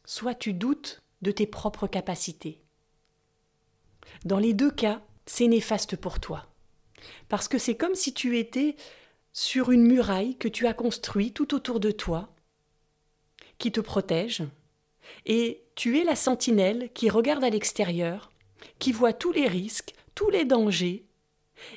soit 0.05 0.37
tu 0.37 0.53
doutes 0.53 1.03
de 1.23 1.33
tes 1.33 1.49
propres 1.49 1.89
capacités. 1.89 2.63
Dans 4.25 4.39
les 4.39 4.55
deux 4.55 4.71
cas, 4.71 5.03
c'est 5.27 5.49
néfaste 5.49 5.97
pour 5.97 6.21
toi. 6.21 6.54
Parce 7.29 7.49
que 7.49 7.59
c'est 7.59 7.77
comme 7.77 7.95
si 7.95 8.15
tu 8.15 8.39
étais 8.39 8.77
sur 9.33 9.71
une 9.71 9.87
muraille 9.87 10.37
que 10.37 10.49
tu 10.49 10.67
as 10.67 10.75
construite 10.75 11.35
tout 11.35 11.55
autour 11.55 11.81
de 11.81 11.91
toi, 11.91 12.29
qui 13.59 13.73
te 13.73 13.81
protège, 13.81 14.43
et 15.27 15.65
tu 15.75 15.99
es 15.99 16.05
la 16.05 16.17
sentinelle 16.17 16.91
qui 16.95 17.11
regarde 17.11 17.45
à 17.45 17.51
l'extérieur 17.51 18.31
qui 18.79 18.93
voit 18.93 19.13
tous 19.13 19.33
les 19.33 19.47
risques, 19.47 19.95
tous 20.15 20.31
les 20.31 20.45
dangers, 20.45 21.05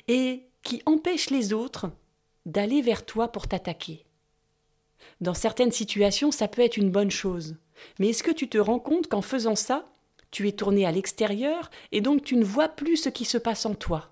et 0.06 0.46
qui 0.62 0.82
empêche 0.86 1.30
les 1.30 1.52
autres 1.52 1.90
d'aller 2.46 2.82
vers 2.82 3.04
toi 3.04 3.28
pour 3.28 3.48
t'attaquer. 3.48 4.04
Dans 5.20 5.34
certaines 5.34 5.72
situations, 5.72 6.30
ça 6.30 6.48
peut 6.48 6.62
être 6.62 6.76
une 6.76 6.90
bonne 6.90 7.10
chose, 7.10 7.56
mais 7.98 8.08
est-ce 8.08 8.22
que 8.22 8.30
tu 8.30 8.48
te 8.48 8.58
rends 8.58 8.78
compte 8.78 9.08
qu'en 9.08 9.22
faisant 9.22 9.56
ça, 9.56 9.88
tu 10.30 10.48
es 10.48 10.52
tourné 10.52 10.86
à 10.86 10.92
l'extérieur 10.92 11.70
et 11.92 12.00
donc 12.00 12.22
tu 12.22 12.36
ne 12.36 12.44
vois 12.44 12.68
plus 12.68 12.96
ce 12.96 13.08
qui 13.08 13.24
se 13.24 13.38
passe 13.38 13.66
en 13.66 13.74
toi? 13.74 14.10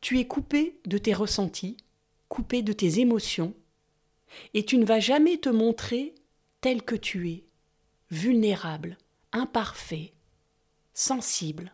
Tu 0.00 0.18
es 0.18 0.26
coupé 0.26 0.78
de 0.86 0.98
tes 0.98 1.14
ressentis, 1.14 1.76
coupé 2.28 2.62
de 2.62 2.72
tes 2.72 3.00
émotions, 3.00 3.54
et 4.54 4.64
tu 4.64 4.78
ne 4.78 4.84
vas 4.84 5.00
jamais 5.00 5.38
te 5.38 5.48
montrer 5.48 6.14
tel 6.60 6.82
que 6.82 6.94
tu 6.94 7.30
es, 7.30 7.44
vulnérable, 8.10 8.98
imparfait, 9.32 10.12
sensible. 10.94 11.72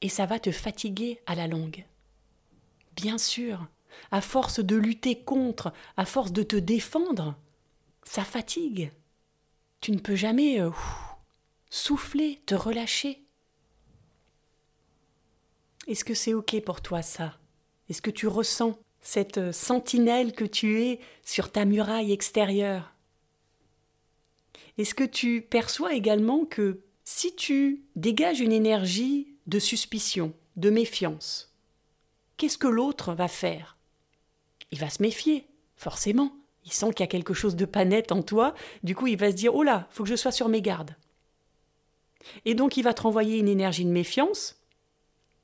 Et 0.00 0.08
ça 0.08 0.26
va 0.26 0.38
te 0.38 0.50
fatiguer 0.50 1.20
à 1.26 1.34
la 1.34 1.46
longue. 1.46 1.84
Bien 2.94 3.18
sûr, 3.18 3.66
à 4.10 4.20
force 4.20 4.60
de 4.60 4.76
lutter 4.76 5.22
contre, 5.22 5.72
à 5.96 6.04
force 6.04 6.32
de 6.32 6.42
te 6.42 6.56
défendre, 6.56 7.36
ça 8.02 8.24
fatigue. 8.24 8.92
Tu 9.80 9.92
ne 9.92 9.98
peux 9.98 10.16
jamais 10.16 10.60
euh, 10.60 10.70
souffler, 11.70 12.42
te 12.46 12.54
relâcher. 12.54 13.25
Est-ce 15.86 16.04
que 16.04 16.14
c'est 16.14 16.34
OK 16.34 16.60
pour 16.64 16.80
toi 16.80 17.02
ça? 17.02 17.38
Est-ce 17.88 18.02
que 18.02 18.10
tu 18.10 18.26
ressens 18.26 18.78
cette 19.00 19.38
euh, 19.38 19.52
sentinelle 19.52 20.32
que 20.32 20.44
tu 20.44 20.82
es 20.82 21.00
sur 21.24 21.52
ta 21.52 21.64
muraille 21.64 22.12
extérieure? 22.12 22.92
Est-ce 24.78 24.94
que 24.94 25.04
tu 25.04 25.42
perçois 25.42 25.94
également 25.94 26.44
que 26.44 26.80
si 27.04 27.34
tu 27.34 27.84
dégages 27.94 28.40
une 28.40 28.52
énergie 28.52 29.28
de 29.46 29.60
suspicion, 29.60 30.34
de 30.56 30.70
méfiance, 30.70 31.54
qu'est-ce 32.36 32.58
que 32.58 32.66
l'autre 32.66 33.14
va 33.14 33.28
faire? 33.28 33.76
Il 34.72 34.80
va 34.80 34.90
se 34.90 35.00
méfier, 35.00 35.46
forcément. 35.76 36.32
Il 36.64 36.72
sent 36.72 36.90
qu'il 36.90 37.04
y 37.04 37.04
a 37.04 37.06
quelque 37.06 37.32
chose 37.32 37.54
de 37.54 37.64
pas 37.64 37.84
net 37.84 38.10
en 38.10 38.22
toi, 38.22 38.54
du 38.82 38.96
coup 38.96 39.06
il 39.06 39.16
va 39.16 39.30
se 39.30 39.36
dire 39.36 39.54
Oh 39.54 39.62
là, 39.62 39.86
faut 39.90 40.02
que 40.02 40.10
je 40.10 40.16
sois 40.16 40.32
sur 40.32 40.48
mes 40.48 40.60
gardes. 40.60 40.96
Et 42.44 42.54
donc 42.54 42.76
il 42.76 42.82
va 42.82 42.92
te 42.92 43.02
renvoyer 43.02 43.38
une 43.38 43.48
énergie 43.48 43.84
de 43.84 43.90
méfiance, 43.90 44.56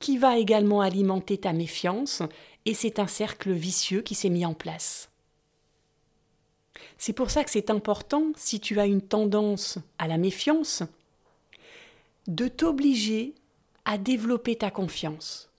qui 0.03 0.17
va 0.17 0.37
également 0.37 0.81
alimenter 0.81 1.37
ta 1.37 1.53
méfiance, 1.53 2.23
et 2.65 2.73
c'est 2.73 2.99
un 2.99 3.07
cercle 3.07 3.53
vicieux 3.53 4.01
qui 4.01 4.15
s'est 4.15 4.29
mis 4.29 4.45
en 4.45 4.53
place. 4.53 5.09
C'est 6.97 7.13
pour 7.13 7.31
ça 7.31 7.45
que 7.45 7.49
c'est 7.49 7.69
important, 7.69 8.33
si 8.35 8.59
tu 8.59 8.81
as 8.81 8.85
une 8.85 9.01
tendance 9.01 9.77
à 9.99 10.09
la 10.09 10.17
méfiance, 10.17 10.83
de 12.27 12.49
t'obliger 12.49 13.33
à 13.85 13.97
développer 13.97 14.57
ta 14.57 14.71
confiance. 14.71 15.49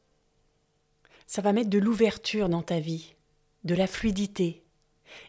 Ça 1.26 1.40
va 1.40 1.54
mettre 1.54 1.70
de 1.70 1.78
l'ouverture 1.78 2.50
dans 2.50 2.62
ta 2.62 2.80
vie, 2.80 3.14
de 3.64 3.74
la 3.74 3.86
fluidité, 3.86 4.62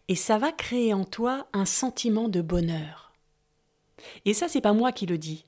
et 0.10 0.16
ça 0.16 0.38
va 0.38 0.52
créer 0.52 0.94
en 0.94 1.06
toi 1.06 1.48
un 1.54 1.66
sentiment 1.66 2.28
de 2.28 2.42
bonheur. 2.42 3.14
Et 4.26 4.34
ça, 4.34 4.50
c'est 4.50 4.60
pas 4.60 4.74
moi 4.74 4.92
qui 4.92 5.06
le 5.06 5.18
dis. 5.18 5.46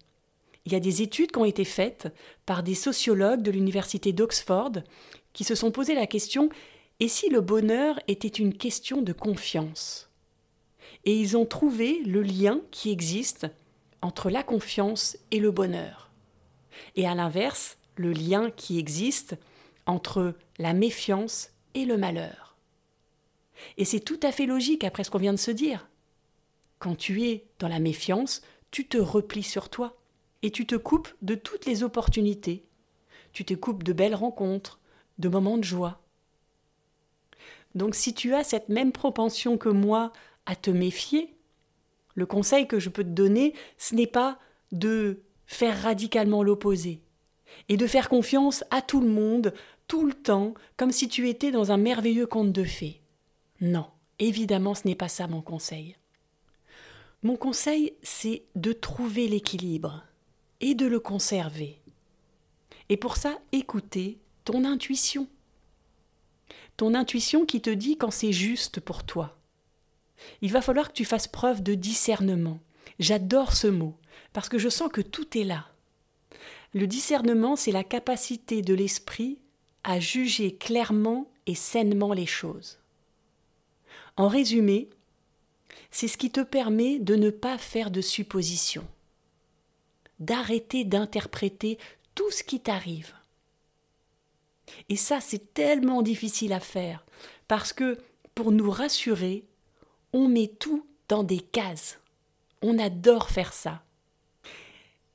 Il 0.67 0.73
y 0.73 0.75
a 0.75 0.81
des 0.81 1.01
études 1.01 1.31
qui 1.31 1.39
ont 1.39 1.45
été 1.45 1.63
faites 1.63 2.13
par 2.45 2.61
des 2.61 2.75
sociologues 2.75 3.41
de 3.41 3.51
l'université 3.51 4.11
d'Oxford 4.11 4.73
qui 5.31 5.45
se 5.45 5.55
sont 5.55 5.71
posé 5.71 5.95
la 5.95 6.07
question 6.07 6.49
et 6.99 7.07
si 7.07 7.29
le 7.29 7.39
bonheur 7.39 7.97
était 8.09 8.27
une 8.27 8.53
question 8.53 9.01
de 9.01 9.13
confiance? 9.13 10.09
Et 11.05 11.17
ils 11.17 11.37
ont 11.37 11.45
trouvé 11.45 12.01
le 12.05 12.21
lien 12.21 12.59
qui 12.69 12.91
existe 12.91 13.47
entre 14.01 14.29
la 14.29 14.43
confiance 14.43 15.17
et 15.31 15.39
le 15.39 15.51
bonheur. 15.51 16.11
Et 16.97 17.07
à 17.07 17.15
l'inverse, 17.15 17.77
le 17.95 18.11
lien 18.11 18.51
qui 18.51 18.77
existe 18.77 19.37
entre 19.85 20.35
la 20.57 20.73
méfiance 20.73 21.51
et 21.75 21.85
le 21.85 21.95
malheur. 21.95 22.57
Et 23.77 23.85
c'est 23.85 24.01
tout 24.01 24.19
à 24.21 24.33
fait 24.33 24.45
logique 24.45 24.83
après 24.83 25.05
ce 25.05 25.11
qu'on 25.11 25.17
vient 25.17 25.31
de 25.31 25.37
se 25.37 25.51
dire. 25.51 25.87
Quand 26.77 26.97
tu 26.97 27.23
es 27.23 27.45
dans 27.59 27.69
la 27.69 27.79
méfiance, 27.79 28.41
tu 28.69 28.85
te 28.85 28.97
replies 28.97 29.43
sur 29.43 29.69
toi 29.69 29.97
et 30.43 30.51
tu 30.51 30.65
te 30.65 30.75
coupes 30.75 31.09
de 31.21 31.35
toutes 31.35 31.65
les 31.65 31.83
opportunités. 31.83 32.65
Tu 33.33 33.45
te 33.45 33.53
coupes 33.53 33.83
de 33.83 33.93
belles 33.93 34.15
rencontres, 34.15 34.79
de 35.17 35.29
moments 35.29 35.57
de 35.57 35.63
joie. 35.63 36.01
Donc 37.75 37.95
si 37.95 38.13
tu 38.13 38.33
as 38.33 38.43
cette 38.43 38.69
même 38.69 38.91
propension 38.91 39.57
que 39.57 39.69
moi 39.69 40.11
à 40.45 40.55
te 40.55 40.71
méfier, 40.71 41.35
le 42.15 42.25
conseil 42.25 42.67
que 42.67 42.79
je 42.79 42.89
peux 42.89 43.03
te 43.03 43.09
donner, 43.09 43.53
ce 43.77 43.93
n'est 43.93 44.07
pas 44.07 44.39
de 44.71 45.21
faire 45.45 45.81
radicalement 45.81 46.43
l'opposé 46.43 47.01
et 47.69 47.77
de 47.77 47.87
faire 47.87 48.09
confiance 48.09 48.63
à 48.71 48.81
tout 48.81 49.01
le 49.01 49.07
monde, 49.07 49.53
tout 49.87 50.05
le 50.05 50.13
temps, 50.13 50.53
comme 50.75 50.91
si 50.91 51.07
tu 51.07 51.29
étais 51.29 51.51
dans 51.51 51.71
un 51.71 51.77
merveilleux 51.77 52.27
conte 52.27 52.51
de 52.51 52.63
fées. 52.63 53.01
Non, 53.61 53.87
évidemment, 54.19 54.75
ce 54.75 54.87
n'est 54.87 54.95
pas 54.95 55.07
ça 55.07 55.27
mon 55.27 55.41
conseil. 55.41 55.95
Mon 57.23 57.35
conseil, 57.35 57.93
c'est 58.03 58.43
de 58.55 58.73
trouver 58.73 59.27
l'équilibre 59.27 60.03
et 60.61 60.75
de 60.75 60.85
le 60.85 60.99
conserver. 60.99 61.79
Et 62.89 62.97
pour 62.97 63.17
ça, 63.17 63.37
écouter 63.51 64.17
ton 64.45 64.65
intuition. 64.65 65.27
ton 66.77 66.93
intuition 66.93 67.45
qui 67.45 67.59
te 67.59 67.71
dit 67.71 67.97
quand 67.97 68.11
c'est 68.11 68.31
juste 68.31 68.79
pour 68.79 69.03
toi. 69.03 69.37
Il 70.41 70.51
va 70.51 70.61
falloir 70.61 70.89
que 70.89 70.93
tu 70.93 71.05
fasses 71.05 71.27
preuve 71.27 71.63
de 71.63 71.73
discernement. 71.73 72.59
J'adore 72.99 73.53
ce 73.53 73.67
mot, 73.67 73.95
parce 74.31 74.47
que 74.47 74.57
je 74.59 74.69
sens 74.69 74.89
que 74.91 75.01
tout 75.01 75.37
est 75.37 75.43
là. 75.43 75.67
Le 76.73 76.85
discernement, 76.87 77.55
c'est 77.55 77.71
la 77.71 77.83
capacité 77.83 78.61
de 78.61 78.73
l'esprit 78.73 79.39
à 79.83 79.99
juger 79.99 80.55
clairement 80.55 81.29
et 81.45 81.55
sainement 81.55 82.13
les 82.13 82.25
choses. 82.25 82.77
En 84.15 84.27
résumé, 84.27 84.89
c'est 85.91 86.07
ce 86.07 86.17
qui 86.17 86.29
te 86.29 86.41
permet 86.41 86.99
de 86.99 87.15
ne 87.15 87.29
pas 87.29 87.57
faire 87.57 87.89
de 87.89 88.01
suppositions, 88.01 88.85
d'arrêter 90.19 90.83
d'interpréter 90.83 91.77
tout 92.15 92.31
ce 92.31 92.43
qui 92.43 92.59
t'arrive. 92.59 93.13
Et 94.89 94.95
ça, 94.95 95.19
c'est 95.21 95.53
tellement 95.53 96.01
difficile 96.01 96.53
à 96.53 96.59
faire, 96.59 97.05
parce 97.47 97.73
que 97.73 97.97
pour 98.35 98.51
nous 98.51 98.69
rassurer, 98.69 99.45
on 100.13 100.27
met 100.27 100.47
tout 100.47 100.85
dans 101.07 101.23
des 101.23 101.39
cases. 101.39 101.99
On 102.61 102.79
adore 102.79 103.29
faire 103.29 103.53
ça. 103.53 103.83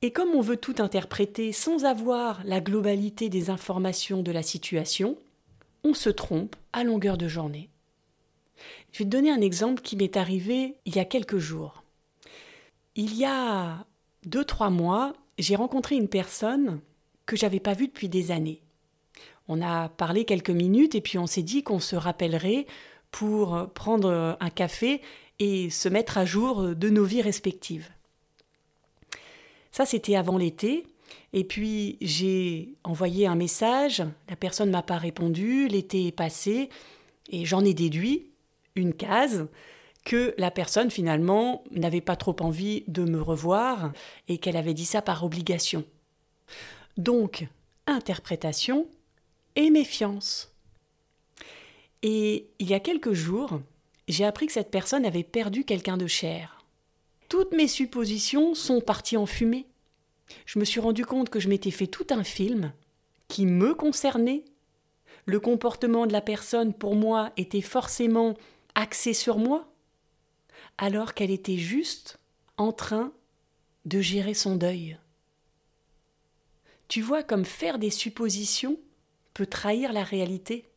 Et 0.01 0.11
comme 0.11 0.35
on 0.35 0.41
veut 0.41 0.57
tout 0.57 0.75
interpréter 0.79 1.53
sans 1.53 1.85
avoir 1.85 2.43
la 2.43 2.59
globalité 2.59 3.29
des 3.29 3.49
informations 3.49 4.21
de 4.21 4.31
la 4.31 4.43
situation, 4.43 5.17
on 5.83 5.93
se 5.93 6.09
trompe 6.09 6.55
à 6.73 6.83
longueur 6.83 7.17
de 7.17 7.27
journée. 7.27 7.69
Je 8.91 8.99
vais 8.99 9.05
te 9.05 9.09
donner 9.09 9.31
un 9.31 9.41
exemple 9.41 9.81
qui 9.81 9.95
m'est 9.95 10.17
arrivé 10.17 10.75
il 10.85 10.95
y 10.95 10.99
a 10.99 11.05
quelques 11.05 11.37
jours. 11.37 11.83
Il 12.95 13.15
y 13.15 13.25
a 13.25 13.85
deux, 14.25 14.45
trois 14.45 14.69
mois, 14.69 15.13
j'ai 15.37 15.55
rencontré 15.55 15.95
une 15.95 16.07
personne 16.07 16.79
que 17.25 17.35
j'avais 17.35 17.59
pas 17.59 17.73
vue 17.73 17.87
depuis 17.87 18.09
des 18.09 18.31
années. 18.31 18.61
On 19.47 19.61
a 19.61 19.89
parlé 19.89 20.25
quelques 20.25 20.49
minutes 20.49 20.95
et 20.95 21.01
puis 21.01 21.17
on 21.17 21.27
s'est 21.27 21.43
dit 21.43 21.63
qu'on 21.63 21.79
se 21.79 21.95
rappellerait 21.95 22.65
pour 23.11 23.69
prendre 23.73 24.37
un 24.39 24.49
café 24.49 25.01
et 25.39 25.69
se 25.69 25.89
mettre 25.89 26.17
à 26.17 26.25
jour 26.25 26.75
de 26.75 26.89
nos 26.89 27.03
vies 27.03 27.21
respectives. 27.21 27.89
Ça, 29.71 29.85
c'était 29.85 30.15
avant 30.15 30.37
l'été. 30.37 30.85
Et 31.33 31.43
puis 31.43 31.97
j'ai 31.99 32.75
envoyé 32.83 33.25
un 33.25 33.35
message, 33.35 34.03
la 34.29 34.35
personne 34.35 34.69
m'a 34.69 34.83
pas 34.83 34.97
répondu, 34.97 35.67
l'été 35.67 36.07
est 36.07 36.11
passé, 36.11 36.69
et 37.29 37.43
j'en 37.43 37.65
ai 37.65 37.73
déduit 37.73 38.29
une 38.75 38.93
case 38.93 39.47
que 40.03 40.33
la 40.37 40.51
personne 40.51 40.91
finalement 40.91 41.63
n'avait 41.71 42.01
pas 42.01 42.15
trop 42.15 42.35
envie 42.41 42.83
de 42.87 43.03
me 43.03 43.21
revoir 43.21 43.93
et 44.27 44.37
qu'elle 44.37 44.57
avait 44.57 44.73
dit 44.73 44.85
ça 44.85 45.01
par 45.01 45.23
obligation. 45.23 45.85
Donc, 46.97 47.47
interprétation 47.87 48.87
et 49.55 49.69
méfiance. 49.69 50.51
Et 52.01 52.47
il 52.59 52.69
y 52.69 52.73
a 52.73 52.79
quelques 52.79 53.13
jours, 53.13 53.61
j'ai 54.07 54.25
appris 54.25 54.47
que 54.47 54.53
cette 54.53 54.71
personne 54.71 55.05
avait 55.05 55.23
perdu 55.23 55.63
quelqu'un 55.63 55.97
de 55.97 56.07
cher. 56.07 56.65
Toutes 57.29 57.53
mes 57.53 57.67
suppositions 57.67 58.53
sont 58.53 58.81
parties 58.81 59.17
en 59.17 59.25
fumée. 59.25 59.65
Je 60.45 60.59
me 60.59 60.65
suis 60.65 60.79
rendu 60.79 61.05
compte 61.05 61.29
que 61.29 61.39
je 61.39 61.49
m'étais 61.49 61.71
fait 61.71 61.87
tout 61.87 62.07
un 62.09 62.23
film 62.23 62.73
qui 63.27 63.45
me 63.45 63.73
concernait. 63.73 64.43
Le 65.25 65.39
comportement 65.39 66.05
de 66.05 66.11
la 66.11 66.21
personne, 66.21 66.73
pour 66.73 66.95
moi, 66.95 67.31
était 67.37 67.61
forcément 67.61 68.35
axée 68.75 69.13
sur 69.13 69.37
moi, 69.37 69.72
alors 70.77 71.13
qu'elle 71.13 71.31
était 71.31 71.57
juste 71.57 72.19
en 72.57 72.71
train 72.71 73.11
de 73.85 73.99
gérer 73.99 74.33
son 74.33 74.55
deuil. 74.55 74.97
Tu 76.87 77.01
vois 77.01 77.23
comme 77.23 77.45
faire 77.45 77.79
des 77.79 77.89
suppositions 77.89 78.77
peut 79.33 79.47
trahir 79.47 79.93
la 79.93 80.03
réalité. 80.03 80.69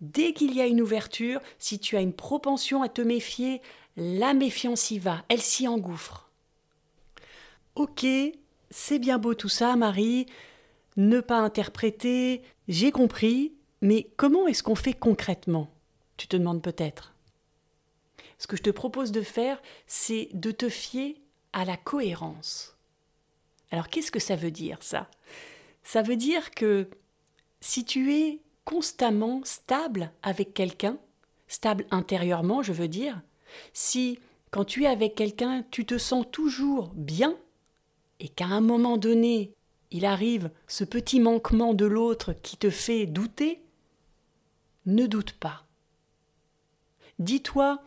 Dès 0.00 0.32
qu'il 0.32 0.54
y 0.54 0.60
a 0.60 0.66
une 0.66 0.80
ouverture, 0.80 1.40
si 1.58 1.78
tu 1.78 1.96
as 1.96 2.00
une 2.00 2.12
propension 2.12 2.82
à 2.82 2.88
te 2.88 3.02
méfier, 3.02 3.62
la 3.96 4.34
méfiance 4.34 4.90
y 4.90 4.98
va, 4.98 5.24
elle 5.28 5.40
s'y 5.40 5.66
engouffre. 5.66 6.28
Ok, 7.74 8.06
c'est 8.70 8.98
bien 8.98 9.18
beau 9.18 9.34
tout 9.34 9.48
ça, 9.48 9.76
Marie, 9.76 10.26
ne 10.96 11.20
pas 11.20 11.38
interpréter, 11.38 12.42
j'ai 12.66 12.90
compris, 12.90 13.52
mais 13.80 14.08
comment 14.16 14.46
est-ce 14.48 14.62
qu'on 14.62 14.74
fait 14.74 14.92
concrètement? 14.92 15.70
Tu 16.16 16.26
te 16.26 16.36
demandes 16.36 16.62
peut-être. 16.62 17.14
Ce 18.38 18.46
que 18.46 18.56
je 18.56 18.62
te 18.62 18.70
propose 18.70 19.12
de 19.12 19.22
faire, 19.22 19.60
c'est 19.86 20.28
de 20.32 20.50
te 20.50 20.68
fier 20.68 21.20
à 21.52 21.64
la 21.64 21.76
cohérence. 21.76 22.76
Alors 23.70 23.88
qu'est-ce 23.88 24.10
que 24.10 24.20
ça 24.20 24.36
veut 24.36 24.50
dire 24.50 24.78
ça? 24.80 25.08
Ça 25.82 26.02
veut 26.02 26.16
dire 26.16 26.50
que 26.52 26.88
si 27.60 27.84
tu 27.84 28.14
es 28.14 28.40
constamment 28.64 29.40
stable 29.44 30.12
avec 30.22 30.54
quelqu'un, 30.54 30.98
stable 31.48 31.86
intérieurement, 31.90 32.62
je 32.62 32.72
veux 32.72 32.88
dire, 32.88 33.20
si 33.72 34.18
quand 34.50 34.64
tu 34.64 34.84
es 34.84 34.86
avec 34.86 35.14
quelqu'un, 35.14 35.64
tu 35.70 35.84
te 35.84 35.98
sens 35.98 36.26
toujours 36.30 36.92
bien, 36.94 37.36
et 38.20 38.28
qu'à 38.28 38.46
un 38.46 38.60
moment 38.60 38.96
donné, 38.96 39.52
il 39.90 40.04
arrive 40.04 40.50
ce 40.66 40.84
petit 40.84 41.20
manquement 41.20 41.74
de 41.74 41.86
l'autre 41.86 42.32
qui 42.32 42.56
te 42.56 42.70
fait 42.70 43.06
douter, 43.06 43.62
ne 44.86 45.06
doute 45.06 45.32
pas. 45.32 45.64
Dis-toi, 47.18 47.82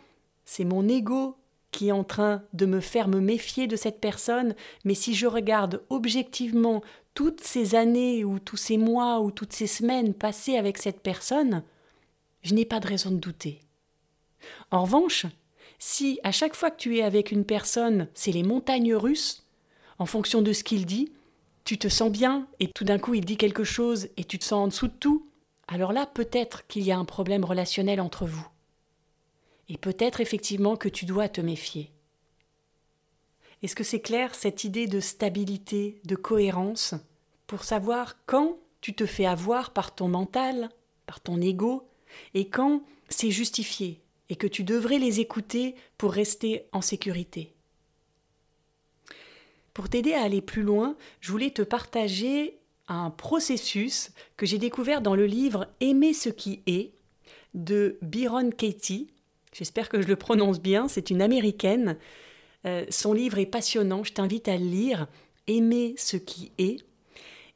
c'est 0.45 0.65
mon 0.65 0.88
ego 0.88 1.38
qui 1.71 1.88
est 1.88 1.93
en 1.93 2.04
train 2.04 2.43
de 2.54 2.65
me 2.65 2.82
faire 2.82 3.08
me 3.08 3.21
méfier 3.21 3.65
de 3.67 3.75
cette 3.75 4.01
personne, 4.01 4.56
mais 4.84 4.93
si 4.93 5.15
je 5.15 5.25
regarde 5.27 5.84
objectivement 5.89 6.82
toutes 7.13 7.41
ces 7.41 7.75
années 7.75 8.23
ou 8.23 8.39
tous 8.39 8.58
ces 8.58 8.77
mois 8.77 9.21
ou 9.21 9.32
toutes 9.32 9.54
ces 9.54 9.67
semaines 9.67 10.13
passées 10.13 10.58
avec 10.58 10.77
cette 10.77 11.01
personne, 11.01 11.63
je 12.43 12.54
n'ai 12.54 12.65
pas 12.65 12.80
de 12.80 12.88
raison 12.88 13.12
de 13.12 13.17
douter. 13.17 13.60
En 14.71 14.84
revanche, 14.84 15.25
si 15.80 16.19
à 16.23 16.32
chaque 16.32 16.56
fois 16.56 16.71
que 16.71 16.77
tu 16.77 16.97
es 16.97 17.04
avec 17.04 17.32
une 17.32 17.45
personne, 17.45 18.08
c'est 18.13 18.32
les 18.32 18.43
montagnes 18.43 18.95
russes, 18.95 19.45
en 19.97 20.06
fonction 20.06 20.41
de 20.41 20.54
ce 20.54 20.63
qu'il 20.63 20.86
dit, 20.86 21.12
tu 21.63 21.77
te 21.77 21.88
sens 21.88 22.12
bien 22.12 22.47
et 22.60 22.67
tout 22.67 22.84
d'un 22.84 22.99
coup 22.99 23.13
il 23.13 23.25
dit 23.25 23.38
quelque 23.38 23.63
chose 23.63 24.10
et 24.17 24.23
tu 24.23 24.39
te 24.39 24.45
sens 24.45 24.63
en 24.63 24.67
dessous 24.67 24.88
de 24.88 24.93
tout, 24.93 25.27
alors 25.67 25.93
là 25.93 26.06
peut-être 26.06 26.67
qu'il 26.67 26.84
y 26.84 26.91
a 26.91 26.97
un 26.97 27.06
problème 27.06 27.45
relationnel 27.45 28.01
entre 28.01 28.25
vous. 28.25 28.45
Et 29.71 29.77
peut-être 29.77 30.19
effectivement 30.19 30.75
que 30.75 30.89
tu 30.89 31.05
dois 31.05 31.29
te 31.29 31.39
méfier. 31.39 31.91
Est-ce 33.63 33.73
que 33.73 33.86
c'est 33.86 34.01
clair 34.01 34.36
cette 34.36 34.65
idée 34.65 34.86
de 34.86 34.99
stabilité, 34.99 36.01
de 36.03 36.17
cohérence, 36.17 36.93
pour 37.47 37.63
savoir 37.63 38.17
quand 38.25 38.57
tu 38.81 38.93
te 38.93 39.05
fais 39.05 39.25
avoir 39.25 39.71
par 39.71 39.95
ton 39.95 40.10
mental, 40.10 40.69
par 41.05 41.21
ton 41.21 41.39
ego, 41.39 41.88
et 42.34 42.49
quand 42.49 42.84
c'est 43.07 43.31
justifié 43.31 44.01
et 44.27 44.36
que 44.36 44.45
tu 44.45 44.65
devrais 44.65 44.99
les 44.99 45.21
écouter 45.21 45.75
pour 45.97 46.12
rester 46.12 46.65
en 46.73 46.81
sécurité? 46.81 47.53
Pour 49.73 49.88
t'aider 49.88 50.15
à 50.15 50.23
aller 50.23 50.41
plus 50.41 50.63
loin, 50.63 50.97
je 51.21 51.31
voulais 51.31 51.51
te 51.51 51.62
partager 51.62 52.57
un 52.89 53.10
processus 53.10 54.12
que 54.36 54.45
j'ai 54.45 54.57
découvert 54.57 54.99
dans 54.99 55.15
le 55.15 55.27
livre 55.27 55.69
Aimer 55.79 56.13
ce 56.13 56.27
qui 56.27 56.62
est 56.65 56.91
de 57.53 57.97
Byron 58.01 58.53
Katie, 58.53 59.07
J'espère 59.51 59.89
que 59.89 60.01
je 60.01 60.07
le 60.07 60.15
prononce 60.15 60.61
bien. 60.61 60.87
C'est 60.87 61.09
une 61.09 61.21
américaine. 61.21 61.97
Euh, 62.65 62.85
son 62.89 63.13
livre 63.13 63.37
est 63.39 63.45
passionnant. 63.45 64.03
Je 64.03 64.13
t'invite 64.13 64.47
à 64.47 64.57
le 64.57 64.65
lire. 64.65 65.07
Aimer 65.47 65.95
ce 65.97 66.17
qui 66.17 66.51
est. 66.57 66.85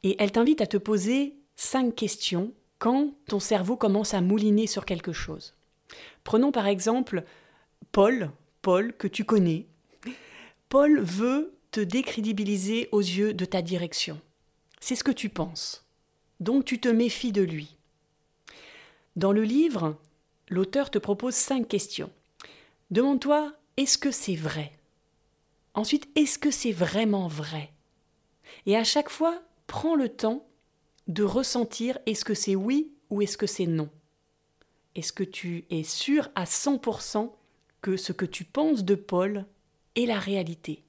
Et 0.02 0.16
elle 0.18 0.32
t'invite 0.32 0.60
à 0.60 0.66
te 0.66 0.76
poser 0.76 1.34
cinq 1.56 1.94
questions 1.94 2.52
quand 2.78 3.14
ton 3.28 3.40
cerveau 3.40 3.76
commence 3.76 4.14
à 4.14 4.20
mouliner 4.20 4.66
sur 4.66 4.84
quelque 4.84 5.12
chose. 5.12 5.54
Prenons 6.24 6.52
par 6.52 6.66
exemple 6.66 7.24
Paul, 7.92 8.30
Paul 8.62 8.92
que 8.92 9.08
tu 9.08 9.24
connais. 9.24 9.66
Paul 10.68 11.00
veut 11.00 11.54
te 11.70 11.80
décrédibiliser 11.80 12.88
aux 12.92 13.00
yeux 13.00 13.32
de 13.32 13.44
ta 13.44 13.62
direction. 13.62 14.20
C'est 14.80 14.96
ce 14.96 15.04
que 15.04 15.12
tu 15.12 15.28
penses. 15.28 15.84
Donc 16.40 16.64
tu 16.64 16.78
te 16.78 16.88
méfies 16.88 17.32
de 17.32 17.42
lui. 17.42 17.76
Dans 19.14 19.32
le 19.32 19.42
livre, 19.42 19.96
l'auteur 20.48 20.90
te 20.90 20.98
propose 20.98 21.34
cinq 21.34 21.68
questions. 21.68 22.10
Demande-toi 22.90 23.52
est-ce 23.76 23.98
que 23.98 24.10
c'est 24.10 24.36
vrai? 24.36 24.72
Ensuite, 25.74 26.08
est-ce 26.14 26.38
que 26.38 26.50
c'est 26.50 26.72
vraiment 26.72 27.28
vrai? 27.28 27.70
Et 28.64 28.76
à 28.76 28.84
chaque 28.84 29.10
fois, 29.10 29.42
prends 29.66 29.94
le 29.94 30.08
temps 30.08 30.46
de 31.08 31.22
ressentir 31.22 31.98
est-ce 32.06 32.24
que 32.24 32.34
c'est 32.34 32.56
oui 32.56 32.92
ou 33.10 33.22
est-ce 33.22 33.36
que 33.36 33.46
c'est 33.46 33.66
non? 33.66 33.90
Est-ce 34.94 35.12
que 35.12 35.24
tu 35.24 35.66
es 35.70 35.82
sûr 35.82 36.30
à 36.34 36.44
100% 36.44 37.30
que 37.82 37.96
ce 37.96 38.12
que 38.12 38.24
tu 38.24 38.44
penses 38.44 38.84
de 38.84 38.94
Paul 38.94 39.44
est 39.94 40.06
la 40.06 40.18
réalité? 40.18 40.84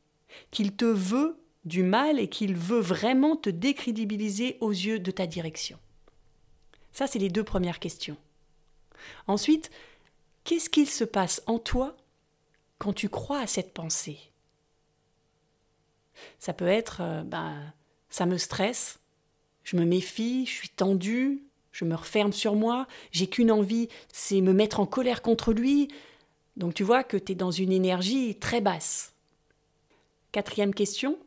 Qu'il 0.49 0.75
te 0.75 0.85
veut 0.85 1.37
du 1.65 1.83
mal 1.83 2.19
et 2.19 2.29
qu'il 2.29 2.55
veut 2.55 2.79
vraiment 2.79 3.35
te 3.35 3.49
décrédibiliser 3.49 4.57
aux 4.61 4.71
yeux 4.71 4.99
de 4.99 5.11
ta 5.11 5.27
direction? 5.27 5.77
Ça, 6.93 7.05
c'est 7.05 7.19
les 7.19 7.29
deux 7.29 7.43
premières 7.43 7.79
questions. 7.79 8.17
Ensuite, 9.27 9.71
qu'est-ce 10.43 10.69
qu'il 10.69 10.89
se 10.89 11.03
passe 11.03 11.41
en 11.45 11.59
toi 11.59 11.95
quand 12.77 12.93
tu 12.93 13.09
crois 13.09 13.39
à 13.39 13.47
cette 13.47 13.73
pensée? 13.73 14.19
Ça 16.39 16.53
peut 16.53 16.67
être, 16.67 17.01
euh, 17.01 17.23
ben, 17.23 17.73
ça 18.09 18.25
me 18.25 18.37
stresse, 18.37 18.99
je 19.63 19.75
me 19.75 19.85
méfie, 19.85 20.45
je 20.45 20.53
suis 20.53 20.69
tendu, 20.69 21.43
je 21.71 21.85
me 21.85 21.95
referme 21.95 22.33
sur 22.33 22.55
moi, 22.55 22.87
j'ai 23.11 23.27
qu'une 23.27 23.51
envie, 23.51 23.89
c'est 24.11 24.41
me 24.41 24.53
mettre 24.53 24.79
en 24.79 24.85
colère 24.85 25.21
contre 25.21 25.53
lui. 25.53 25.89
Donc 26.55 26.73
tu 26.73 26.83
vois 26.83 27.03
que 27.03 27.17
tu 27.17 27.33
es 27.33 27.35
dans 27.35 27.51
une 27.51 27.71
énergie 27.71 28.35
très 28.35 28.61
basse. 28.61 29.13
Quatrième 30.31 30.73
question, 30.73 31.19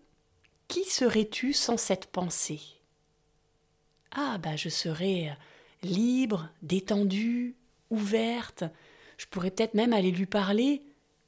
qui 0.69 0.85
serais-tu 0.85 1.53
sans 1.53 1.77
cette 1.77 2.07
pensée? 2.07 2.61
Ah 4.13 4.39
bah 4.39 4.57
je 4.57 4.69
serais 4.69 5.37
libre, 5.83 6.49
détendue, 6.63 7.55
ouverte, 7.91 8.65
je 9.17 9.27
pourrais 9.27 9.51
peut-être 9.51 9.75
même 9.75 9.93
aller 9.93 10.11
lui 10.11 10.27
parler 10.27 10.83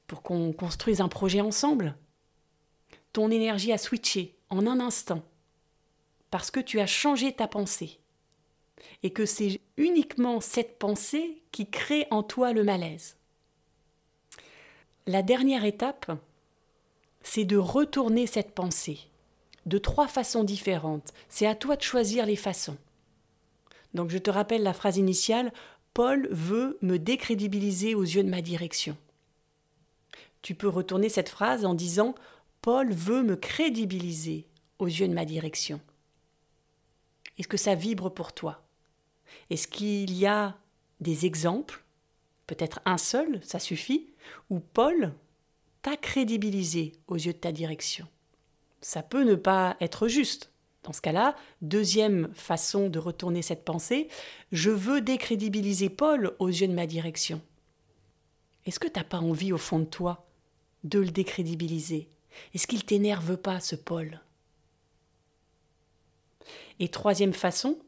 pour 0.06 0.22
qu'on 0.22 0.52
construise 0.52 1.00
un 1.00 1.08
projet 1.08 1.40
ensemble. 1.40 1.96
Ton 3.12 3.30
énergie 3.30 3.72
a 3.72 3.78
switché 3.78 4.36
en 4.50 4.66
un 4.66 4.80
instant 4.80 5.22
parce 6.30 6.50
que 6.50 6.60
tu 6.60 6.80
as 6.80 6.86
changé 6.86 7.32
ta 7.32 7.46
pensée 7.46 7.98
et 9.02 9.10
que 9.10 9.26
c'est 9.26 9.60
uniquement 9.76 10.40
cette 10.40 10.78
pensée 10.78 11.42
qui 11.52 11.68
crée 11.68 12.06
en 12.10 12.22
toi 12.22 12.52
le 12.52 12.64
malaise. 12.64 13.16
La 15.06 15.22
dernière 15.22 15.64
étape, 15.64 16.10
c'est 17.22 17.44
de 17.44 17.56
retourner 17.56 18.26
cette 18.26 18.54
pensée 18.54 18.98
de 19.66 19.78
trois 19.78 20.08
façons 20.08 20.44
différentes. 20.44 21.12
C'est 21.28 21.46
à 21.46 21.54
toi 21.54 21.76
de 21.76 21.82
choisir 21.82 22.26
les 22.26 22.36
façons. 22.36 22.76
Donc 23.94 24.10
je 24.10 24.18
te 24.18 24.30
rappelle 24.30 24.62
la 24.62 24.72
phrase 24.72 24.96
initiale 24.96 25.52
Paul 25.94 26.26
veut 26.30 26.78
me 26.80 26.98
décrédibiliser 26.98 27.94
aux 27.94 28.02
yeux 28.02 28.22
de 28.24 28.30
ma 28.30 28.40
direction. 28.40 28.96
Tu 30.40 30.54
peux 30.54 30.68
retourner 30.68 31.08
cette 31.08 31.28
phrase 31.28 31.64
en 31.64 31.74
disant 31.74 32.14
Paul 32.62 32.92
veut 32.92 33.22
me 33.22 33.36
crédibiliser 33.36 34.46
aux 34.78 34.86
yeux 34.86 35.08
de 35.08 35.14
ma 35.14 35.24
direction. 35.24 35.80
Est-ce 37.38 37.48
que 37.48 37.56
ça 37.56 37.74
vibre 37.74 38.10
pour 38.10 38.32
toi? 38.32 38.62
Est-ce 39.50 39.68
qu'il 39.68 40.16
y 40.16 40.26
a 40.26 40.56
des 41.00 41.26
exemples, 41.26 41.82
peut-être 42.46 42.80
un 42.84 42.98
seul, 42.98 43.40
ça 43.42 43.58
suffit, 43.58 44.08
où 44.50 44.60
Paul 44.60 45.12
t'a 45.82 45.96
crédibilisé 45.96 46.92
aux 47.06 47.16
yeux 47.16 47.32
de 47.32 47.38
ta 47.38 47.52
direction? 47.52 48.06
Ça 48.80 49.02
peut 49.02 49.24
ne 49.24 49.34
pas 49.34 49.76
être 49.80 50.08
juste. 50.08 50.51
Dans 50.82 50.92
ce 50.92 51.00
cas-là, 51.00 51.36
deuxième 51.60 52.32
façon 52.34 52.88
de 52.88 52.98
retourner 52.98 53.42
cette 53.42 53.64
pensée, 53.64 54.08
je 54.50 54.70
veux 54.70 55.00
décrédibiliser 55.00 55.88
Paul 55.88 56.34
aux 56.38 56.48
yeux 56.48 56.66
de 56.66 56.72
ma 56.72 56.86
direction. 56.86 57.40
Est-ce 58.66 58.80
que 58.80 58.88
tu 58.88 58.98
n'as 58.98 59.04
pas 59.04 59.18
envie 59.18 59.52
au 59.52 59.58
fond 59.58 59.78
de 59.78 59.84
toi 59.84 60.26
de 60.84 60.98
le 60.98 61.10
décrédibiliser? 61.10 62.08
Est-ce 62.54 62.66
qu'il 62.66 62.84
t'énerve 62.84 63.36
pas, 63.36 63.60
ce 63.60 63.76
Paul? 63.76 64.20
Et 66.80 66.88
troisième 66.88 67.32
façon, 67.32 67.78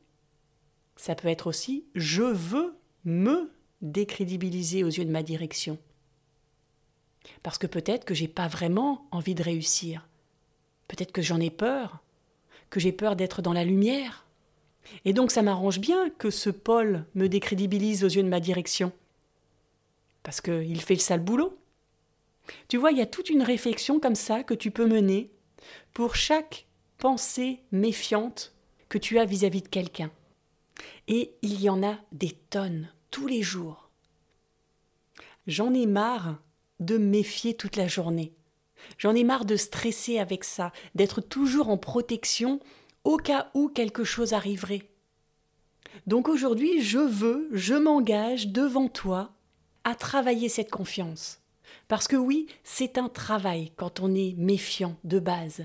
ça 0.96 1.16
peut 1.16 1.28
être 1.28 1.48
aussi 1.48 1.84
je 1.94 2.22
veux 2.22 2.76
me 3.04 3.50
décrédibiliser 3.82 4.84
aux 4.84 4.88
yeux 4.88 5.04
de 5.04 5.10
ma 5.10 5.22
direction. 5.22 5.78
Parce 7.42 7.58
que 7.58 7.66
peut-être 7.66 8.04
que 8.04 8.14
j'ai 8.14 8.28
pas 8.28 8.48
vraiment 8.48 9.06
envie 9.10 9.34
de 9.34 9.42
réussir. 9.42 10.06
Peut-être 10.88 11.12
que 11.12 11.22
j'en 11.22 11.40
ai 11.40 11.50
peur, 11.50 12.03
que 12.70 12.80
j'ai 12.80 12.92
peur 12.92 13.16
d'être 13.16 13.42
dans 13.42 13.52
la 13.52 13.64
lumière. 13.64 14.26
Et 15.04 15.12
donc 15.12 15.30
ça 15.30 15.42
m'arrange 15.42 15.80
bien 15.80 16.10
que 16.10 16.30
ce 16.30 16.50
Paul 16.50 17.04
me 17.14 17.28
décrédibilise 17.28 18.04
aux 18.04 18.08
yeux 18.08 18.22
de 18.22 18.28
ma 18.28 18.40
direction. 18.40 18.92
Parce 20.22 20.40
qu'il 20.40 20.80
fait 20.80 20.94
le 20.94 21.00
sale 21.00 21.20
boulot. 21.20 21.56
Tu 22.68 22.76
vois, 22.76 22.92
il 22.92 22.98
y 22.98 23.02
a 23.02 23.06
toute 23.06 23.30
une 23.30 23.42
réflexion 23.42 24.00
comme 24.00 24.14
ça 24.14 24.42
que 24.42 24.54
tu 24.54 24.70
peux 24.70 24.86
mener 24.86 25.30
pour 25.92 26.14
chaque 26.14 26.66
pensée 26.98 27.60
méfiante 27.72 28.54
que 28.88 28.98
tu 28.98 29.18
as 29.18 29.24
vis-à-vis 29.24 29.62
de 29.62 29.68
quelqu'un. 29.68 30.10
Et 31.08 31.32
il 31.42 31.60
y 31.60 31.68
en 31.68 31.82
a 31.82 31.98
des 32.12 32.30
tonnes, 32.50 32.88
tous 33.10 33.26
les 33.26 33.42
jours. 33.42 33.90
J'en 35.46 35.74
ai 35.74 35.86
marre 35.86 36.38
de 36.80 36.96
méfier 36.96 37.54
toute 37.54 37.76
la 37.76 37.86
journée. 37.86 38.32
J'en 38.98 39.14
ai 39.14 39.24
marre 39.24 39.44
de 39.44 39.56
stresser 39.56 40.18
avec 40.18 40.44
ça, 40.44 40.72
d'être 40.94 41.20
toujours 41.20 41.68
en 41.68 41.76
protection 41.76 42.60
au 43.04 43.16
cas 43.16 43.50
où 43.54 43.68
quelque 43.68 44.04
chose 44.04 44.32
arriverait. 44.32 44.88
Donc 46.06 46.28
aujourd'hui, 46.28 46.80
je 46.80 46.98
veux, 46.98 47.48
je 47.52 47.74
m'engage 47.74 48.48
devant 48.48 48.88
toi 48.88 49.32
à 49.84 49.94
travailler 49.94 50.48
cette 50.48 50.70
confiance. 50.70 51.40
Parce 51.88 52.08
que 52.08 52.16
oui, 52.16 52.46
c'est 52.62 52.98
un 52.98 53.08
travail 53.08 53.72
quand 53.76 54.00
on 54.00 54.14
est 54.14 54.34
méfiant 54.36 54.96
de 55.04 55.18
base. 55.18 55.64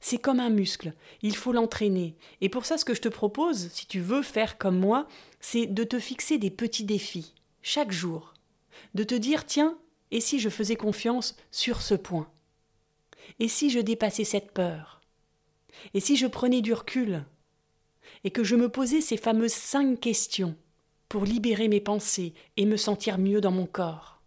C'est 0.00 0.18
comme 0.18 0.40
un 0.40 0.50
muscle, 0.50 0.94
il 1.22 1.36
faut 1.36 1.52
l'entraîner. 1.52 2.16
Et 2.40 2.48
pour 2.48 2.64
ça, 2.64 2.78
ce 2.78 2.84
que 2.84 2.94
je 2.94 3.02
te 3.02 3.08
propose, 3.08 3.68
si 3.68 3.86
tu 3.86 4.00
veux 4.00 4.22
faire 4.22 4.56
comme 4.56 4.78
moi, 4.78 5.06
c'est 5.40 5.66
de 5.66 5.84
te 5.84 5.98
fixer 5.98 6.38
des 6.38 6.50
petits 6.50 6.84
défis, 6.84 7.34
chaque 7.62 7.92
jour. 7.92 8.34
De 8.94 9.04
te 9.04 9.14
dire, 9.14 9.44
tiens, 9.44 9.76
et 10.10 10.20
si 10.20 10.38
je 10.38 10.48
faisais 10.48 10.76
confiance 10.76 11.36
sur 11.50 11.82
ce 11.82 11.94
point? 11.94 12.30
Et 13.38 13.48
si 13.48 13.70
je 13.70 13.80
dépassais 13.80 14.24
cette 14.24 14.52
peur? 14.52 15.00
Et 15.94 16.00
si 16.00 16.16
je 16.16 16.26
prenais 16.26 16.62
du 16.62 16.72
recul? 16.72 17.24
Et 18.24 18.30
que 18.30 18.44
je 18.44 18.56
me 18.56 18.68
posais 18.68 19.00
ces 19.00 19.16
fameuses 19.16 19.52
cinq 19.52 20.00
questions 20.00 20.56
pour 21.08 21.24
libérer 21.24 21.68
mes 21.68 21.80
pensées 21.80 22.34
et 22.56 22.66
me 22.66 22.76
sentir 22.76 23.18
mieux 23.18 23.40
dans 23.40 23.52
mon 23.52 23.66
corps? 23.66 24.20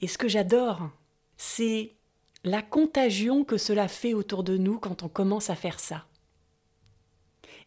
Et 0.00 0.08
ce 0.08 0.18
que 0.18 0.28
j'adore, 0.28 0.90
c'est 1.36 1.94
la 2.44 2.62
contagion 2.62 3.44
que 3.44 3.56
cela 3.56 3.88
fait 3.88 4.14
autour 4.14 4.44
de 4.44 4.56
nous 4.56 4.78
quand 4.78 5.02
on 5.02 5.08
commence 5.08 5.50
à 5.50 5.56
faire 5.56 5.80
ça. 5.80 6.06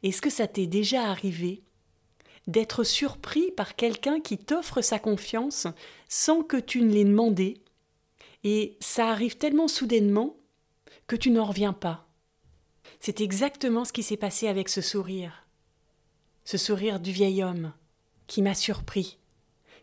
Est-ce 0.04 0.22
que 0.22 0.30
ça 0.30 0.48
t'est 0.48 0.68
déjà 0.68 1.10
arrivé 1.10 1.64
d'être 2.50 2.84
surpris 2.84 3.52
par 3.52 3.76
quelqu'un 3.76 4.20
qui 4.20 4.38
t'offre 4.38 4.82
sa 4.82 4.98
confiance 4.98 5.68
sans 6.08 6.42
que 6.42 6.58
tu 6.58 6.82
ne 6.82 6.92
l'aies 6.92 7.04
demandé, 7.06 7.62
et 8.44 8.78
ça 8.80 9.10
arrive 9.10 9.38
tellement 9.38 9.68
soudainement 9.68 10.36
que 11.06 11.16
tu 11.16 11.30
n'en 11.30 11.46
reviens 11.46 11.74
pas. 11.74 12.08
C'est 13.00 13.22
exactement 13.22 13.86
ce 13.86 13.94
qui 13.94 14.04
s'est 14.04 14.18
passé 14.18 14.48
avec 14.48 14.70
ce 14.70 14.82
sourire. 14.82 15.46
Ce 16.44 16.58
sourire 16.58 17.00
du 17.00 17.12
vieil 17.12 17.44
homme 17.44 17.72
qui 18.26 18.42
m'a 18.42 18.56
surpris, 18.56 19.20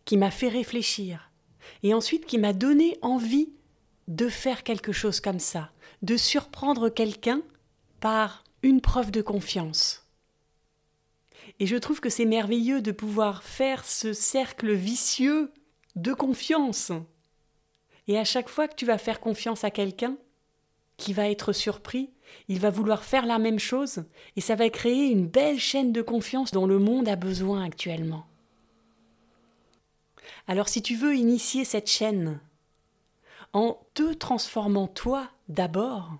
qui 0.05 0.17
m'a 0.17 0.31
fait 0.31 0.49
réfléchir, 0.49 1.31
et 1.83 1.95
ensuite 1.95 2.27
qui 2.27 2.39
m'a 2.39 2.53
donné 2.53 2.99
envie 3.01 3.51
de 4.09 4.29
faire 4.29 4.65
quelque 4.65 4.93
chose 4.93 5.21
comme 5.21 5.41
ça, 5.41 5.71
de 6.03 6.17
surprendre 6.17 6.89
quelqu'un 6.89 7.43
par 8.01 8.45
une 8.63 8.81
preuve 8.81 9.11
de 9.11 9.23
confiance. 9.23 10.06
Et 11.59 11.66
je 11.66 11.77
trouve 11.77 12.01
que 12.01 12.11
c'est 12.11 12.27
merveilleux 12.27 12.83
de 12.83 12.92
pouvoir 12.92 13.42
faire 13.42 13.85
ce 13.85 14.12
cercle 14.12 14.73
vicieux 14.73 15.53
de 15.95 16.12
confiance. 16.12 16.92
Et 18.09 18.19
à 18.19 18.25
chaque 18.25 18.49
fois 18.49 18.69
que 18.69 18.75
tu 18.75 18.87
vas 18.87 18.99
faire 18.99 19.21
confiance 19.21 19.64
à 19.64 19.71
quelqu'un 19.71 20.16
qui 20.97 21.12
va 21.12 21.29
être 21.29 21.53
surpris, 21.53 22.11
il 22.49 22.61
va 22.61 22.71
vouloir 22.71 23.05
faire 23.05 23.27
la 23.27 23.38
même 23.38 23.59
chose 23.59 24.05
et 24.37 24.40
ça 24.40 24.55
va 24.55 24.69
créer 24.69 25.11
une 25.11 25.27
belle 25.27 25.59
chaîne 25.59 25.92
de 25.92 26.03
confiance 26.03 26.51
dont 26.51 26.66
le 26.66 26.79
monde 26.79 27.09
a 27.09 27.16
besoin 27.16 27.64
actuellement. 27.64 28.27
Alors 30.47 30.69
si 30.69 30.83
tu 30.83 30.95
veux 30.95 31.16
initier 31.16 31.64
cette 31.64 31.90
chaîne 31.90 32.40
en 33.53 33.81
te 33.95 34.12
transformant 34.12 34.87
toi 34.87 35.29
d'abord, 35.49 36.19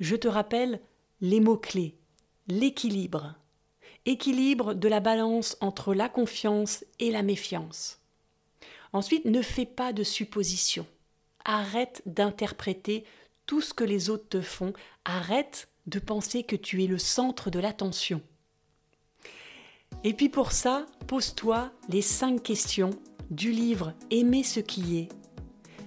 je 0.00 0.16
te 0.16 0.28
rappelle 0.28 0.80
les 1.20 1.40
mots-clés, 1.40 1.96
l'équilibre, 2.48 3.34
équilibre 4.06 4.74
de 4.74 4.88
la 4.88 5.00
balance 5.00 5.56
entre 5.60 5.94
la 5.94 6.08
confiance 6.08 6.84
et 6.98 7.10
la 7.10 7.22
méfiance. 7.22 8.00
Ensuite, 8.92 9.24
ne 9.24 9.42
fais 9.42 9.66
pas 9.66 9.92
de 9.92 10.04
suppositions. 10.04 10.86
Arrête 11.44 12.02
d'interpréter 12.06 13.04
tout 13.46 13.60
ce 13.60 13.74
que 13.74 13.84
les 13.84 14.10
autres 14.10 14.28
te 14.28 14.40
font. 14.40 14.72
Arrête 15.04 15.68
de 15.86 15.98
penser 15.98 16.44
que 16.44 16.56
tu 16.56 16.82
es 16.84 16.86
le 16.86 16.98
centre 16.98 17.50
de 17.50 17.58
l'attention. 17.58 18.22
Et 20.02 20.12
puis 20.12 20.28
pour 20.28 20.52
ça, 20.52 20.86
pose-toi 21.06 21.72
les 21.88 22.02
cinq 22.02 22.42
questions 22.42 22.90
du 23.30 23.50
livre 23.50 23.94
Aimer 24.10 24.42
ce 24.42 24.60
qui 24.60 24.98
est, 24.98 25.08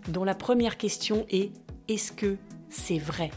dont 0.09 0.23
la 0.23 0.35
première 0.35 0.77
question 0.77 1.25
est 1.29 1.51
Est-ce 1.87 2.11
que 2.11 2.37
c'est 2.69 2.99
vrai? 2.99 3.31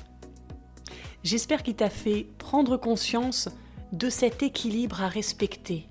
J'espère 1.22 1.62
qu'il 1.62 1.76
t'a 1.76 1.90
fait 1.90 2.26
prendre 2.38 2.76
conscience 2.76 3.48
de 3.92 4.08
cet 4.08 4.42
équilibre 4.42 5.02
à 5.02 5.08
respecter 5.08 5.88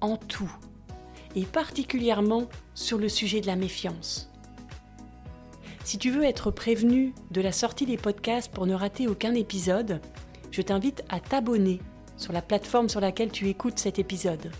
en 0.00 0.16
tout, 0.16 0.52
et 1.34 1.44
particulièrement 1.44 2.48
sur 2.74 2.98
le 2.98 3.08
sujet 3.08 3.40
de 3.40 3.46
la 3.46 3.56
méfiance. 3.56 4.30
Si 5.84 5.98
tu 5.98 6.10
veux 6.10 6.24
être 6.24 6.50
prévenu 6.50 7.14
de 7.30 7.40
la 7.40 7.52
sortie 7.52 7.86
des 7.86 7.96
podcasts 7.96 8.52
pour 8.52 8.66
ne 8.66 8.74
rater 8.74 9.06
aucun 9.06 9.34
épisode, 9.34 10.00
je 10.50 10.62
t'invite 10.62 11.04
à 11.08 11.20
t'abonner 11.20 11.80
sur 12.16 12.32
la 12.32 12.42
plateforme 12.42 12.88
sur 12.88 13.00
laquelle 13.00 13.30
tu 13.30 13.48
écoutes 13.48 13.78
cet 13.78 13.98
épisode. 13.98 14.50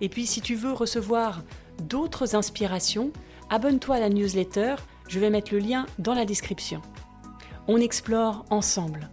Et 0.00 0.08
puis 0.08 0.26
si 0.26 0.40
tu 0.40 0.54
veux 0.54 0.72
recevoir 0.72 1.42
d'autres 1.82 2.34
inspirations, 2.34 3.12
abonne-toi 3.50 3.96
à 3.96 4.00
la 4.00 4.08
newsletter, 4.08 4.76
je 5.08 5.20
vais 5.20 5.30
mettre 5.30 5.52
le 5.52 5.60
lien 5.60 5.86
dans 5.98 6.14
la 6.14 6.24
description. 6.24 6.82
On 7.68 7.78
explore 7.78 8.44
ensemble 8.50 9.08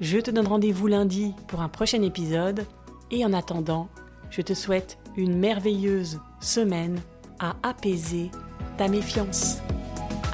Je 0.00 0.18
te 0.18 0.30
donne 0.30 0.46
rendez-vous 0.46 0.86
lundi 0.86 1.34
pour 1.46 1.60
un 1.60 1.68
prochain 1.68 2.02
épisode 2.02 2.66
et 3.10 3.24
en 3.24 3.32
attendant, 3.32 3.88
je 4.30 4.42
te 4.42 4.52
souhaite 4.52 4.98
une 5.16 5.38
merveilleuse 5.38 6.20
semaine 6.40 7.00
à 7.38 7.54
apaiser 7.62 8.30
ta 8.76 8.88
méfiance. 8.88 9.58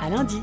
À 0.00 0.08
lundi! 0.08 0.40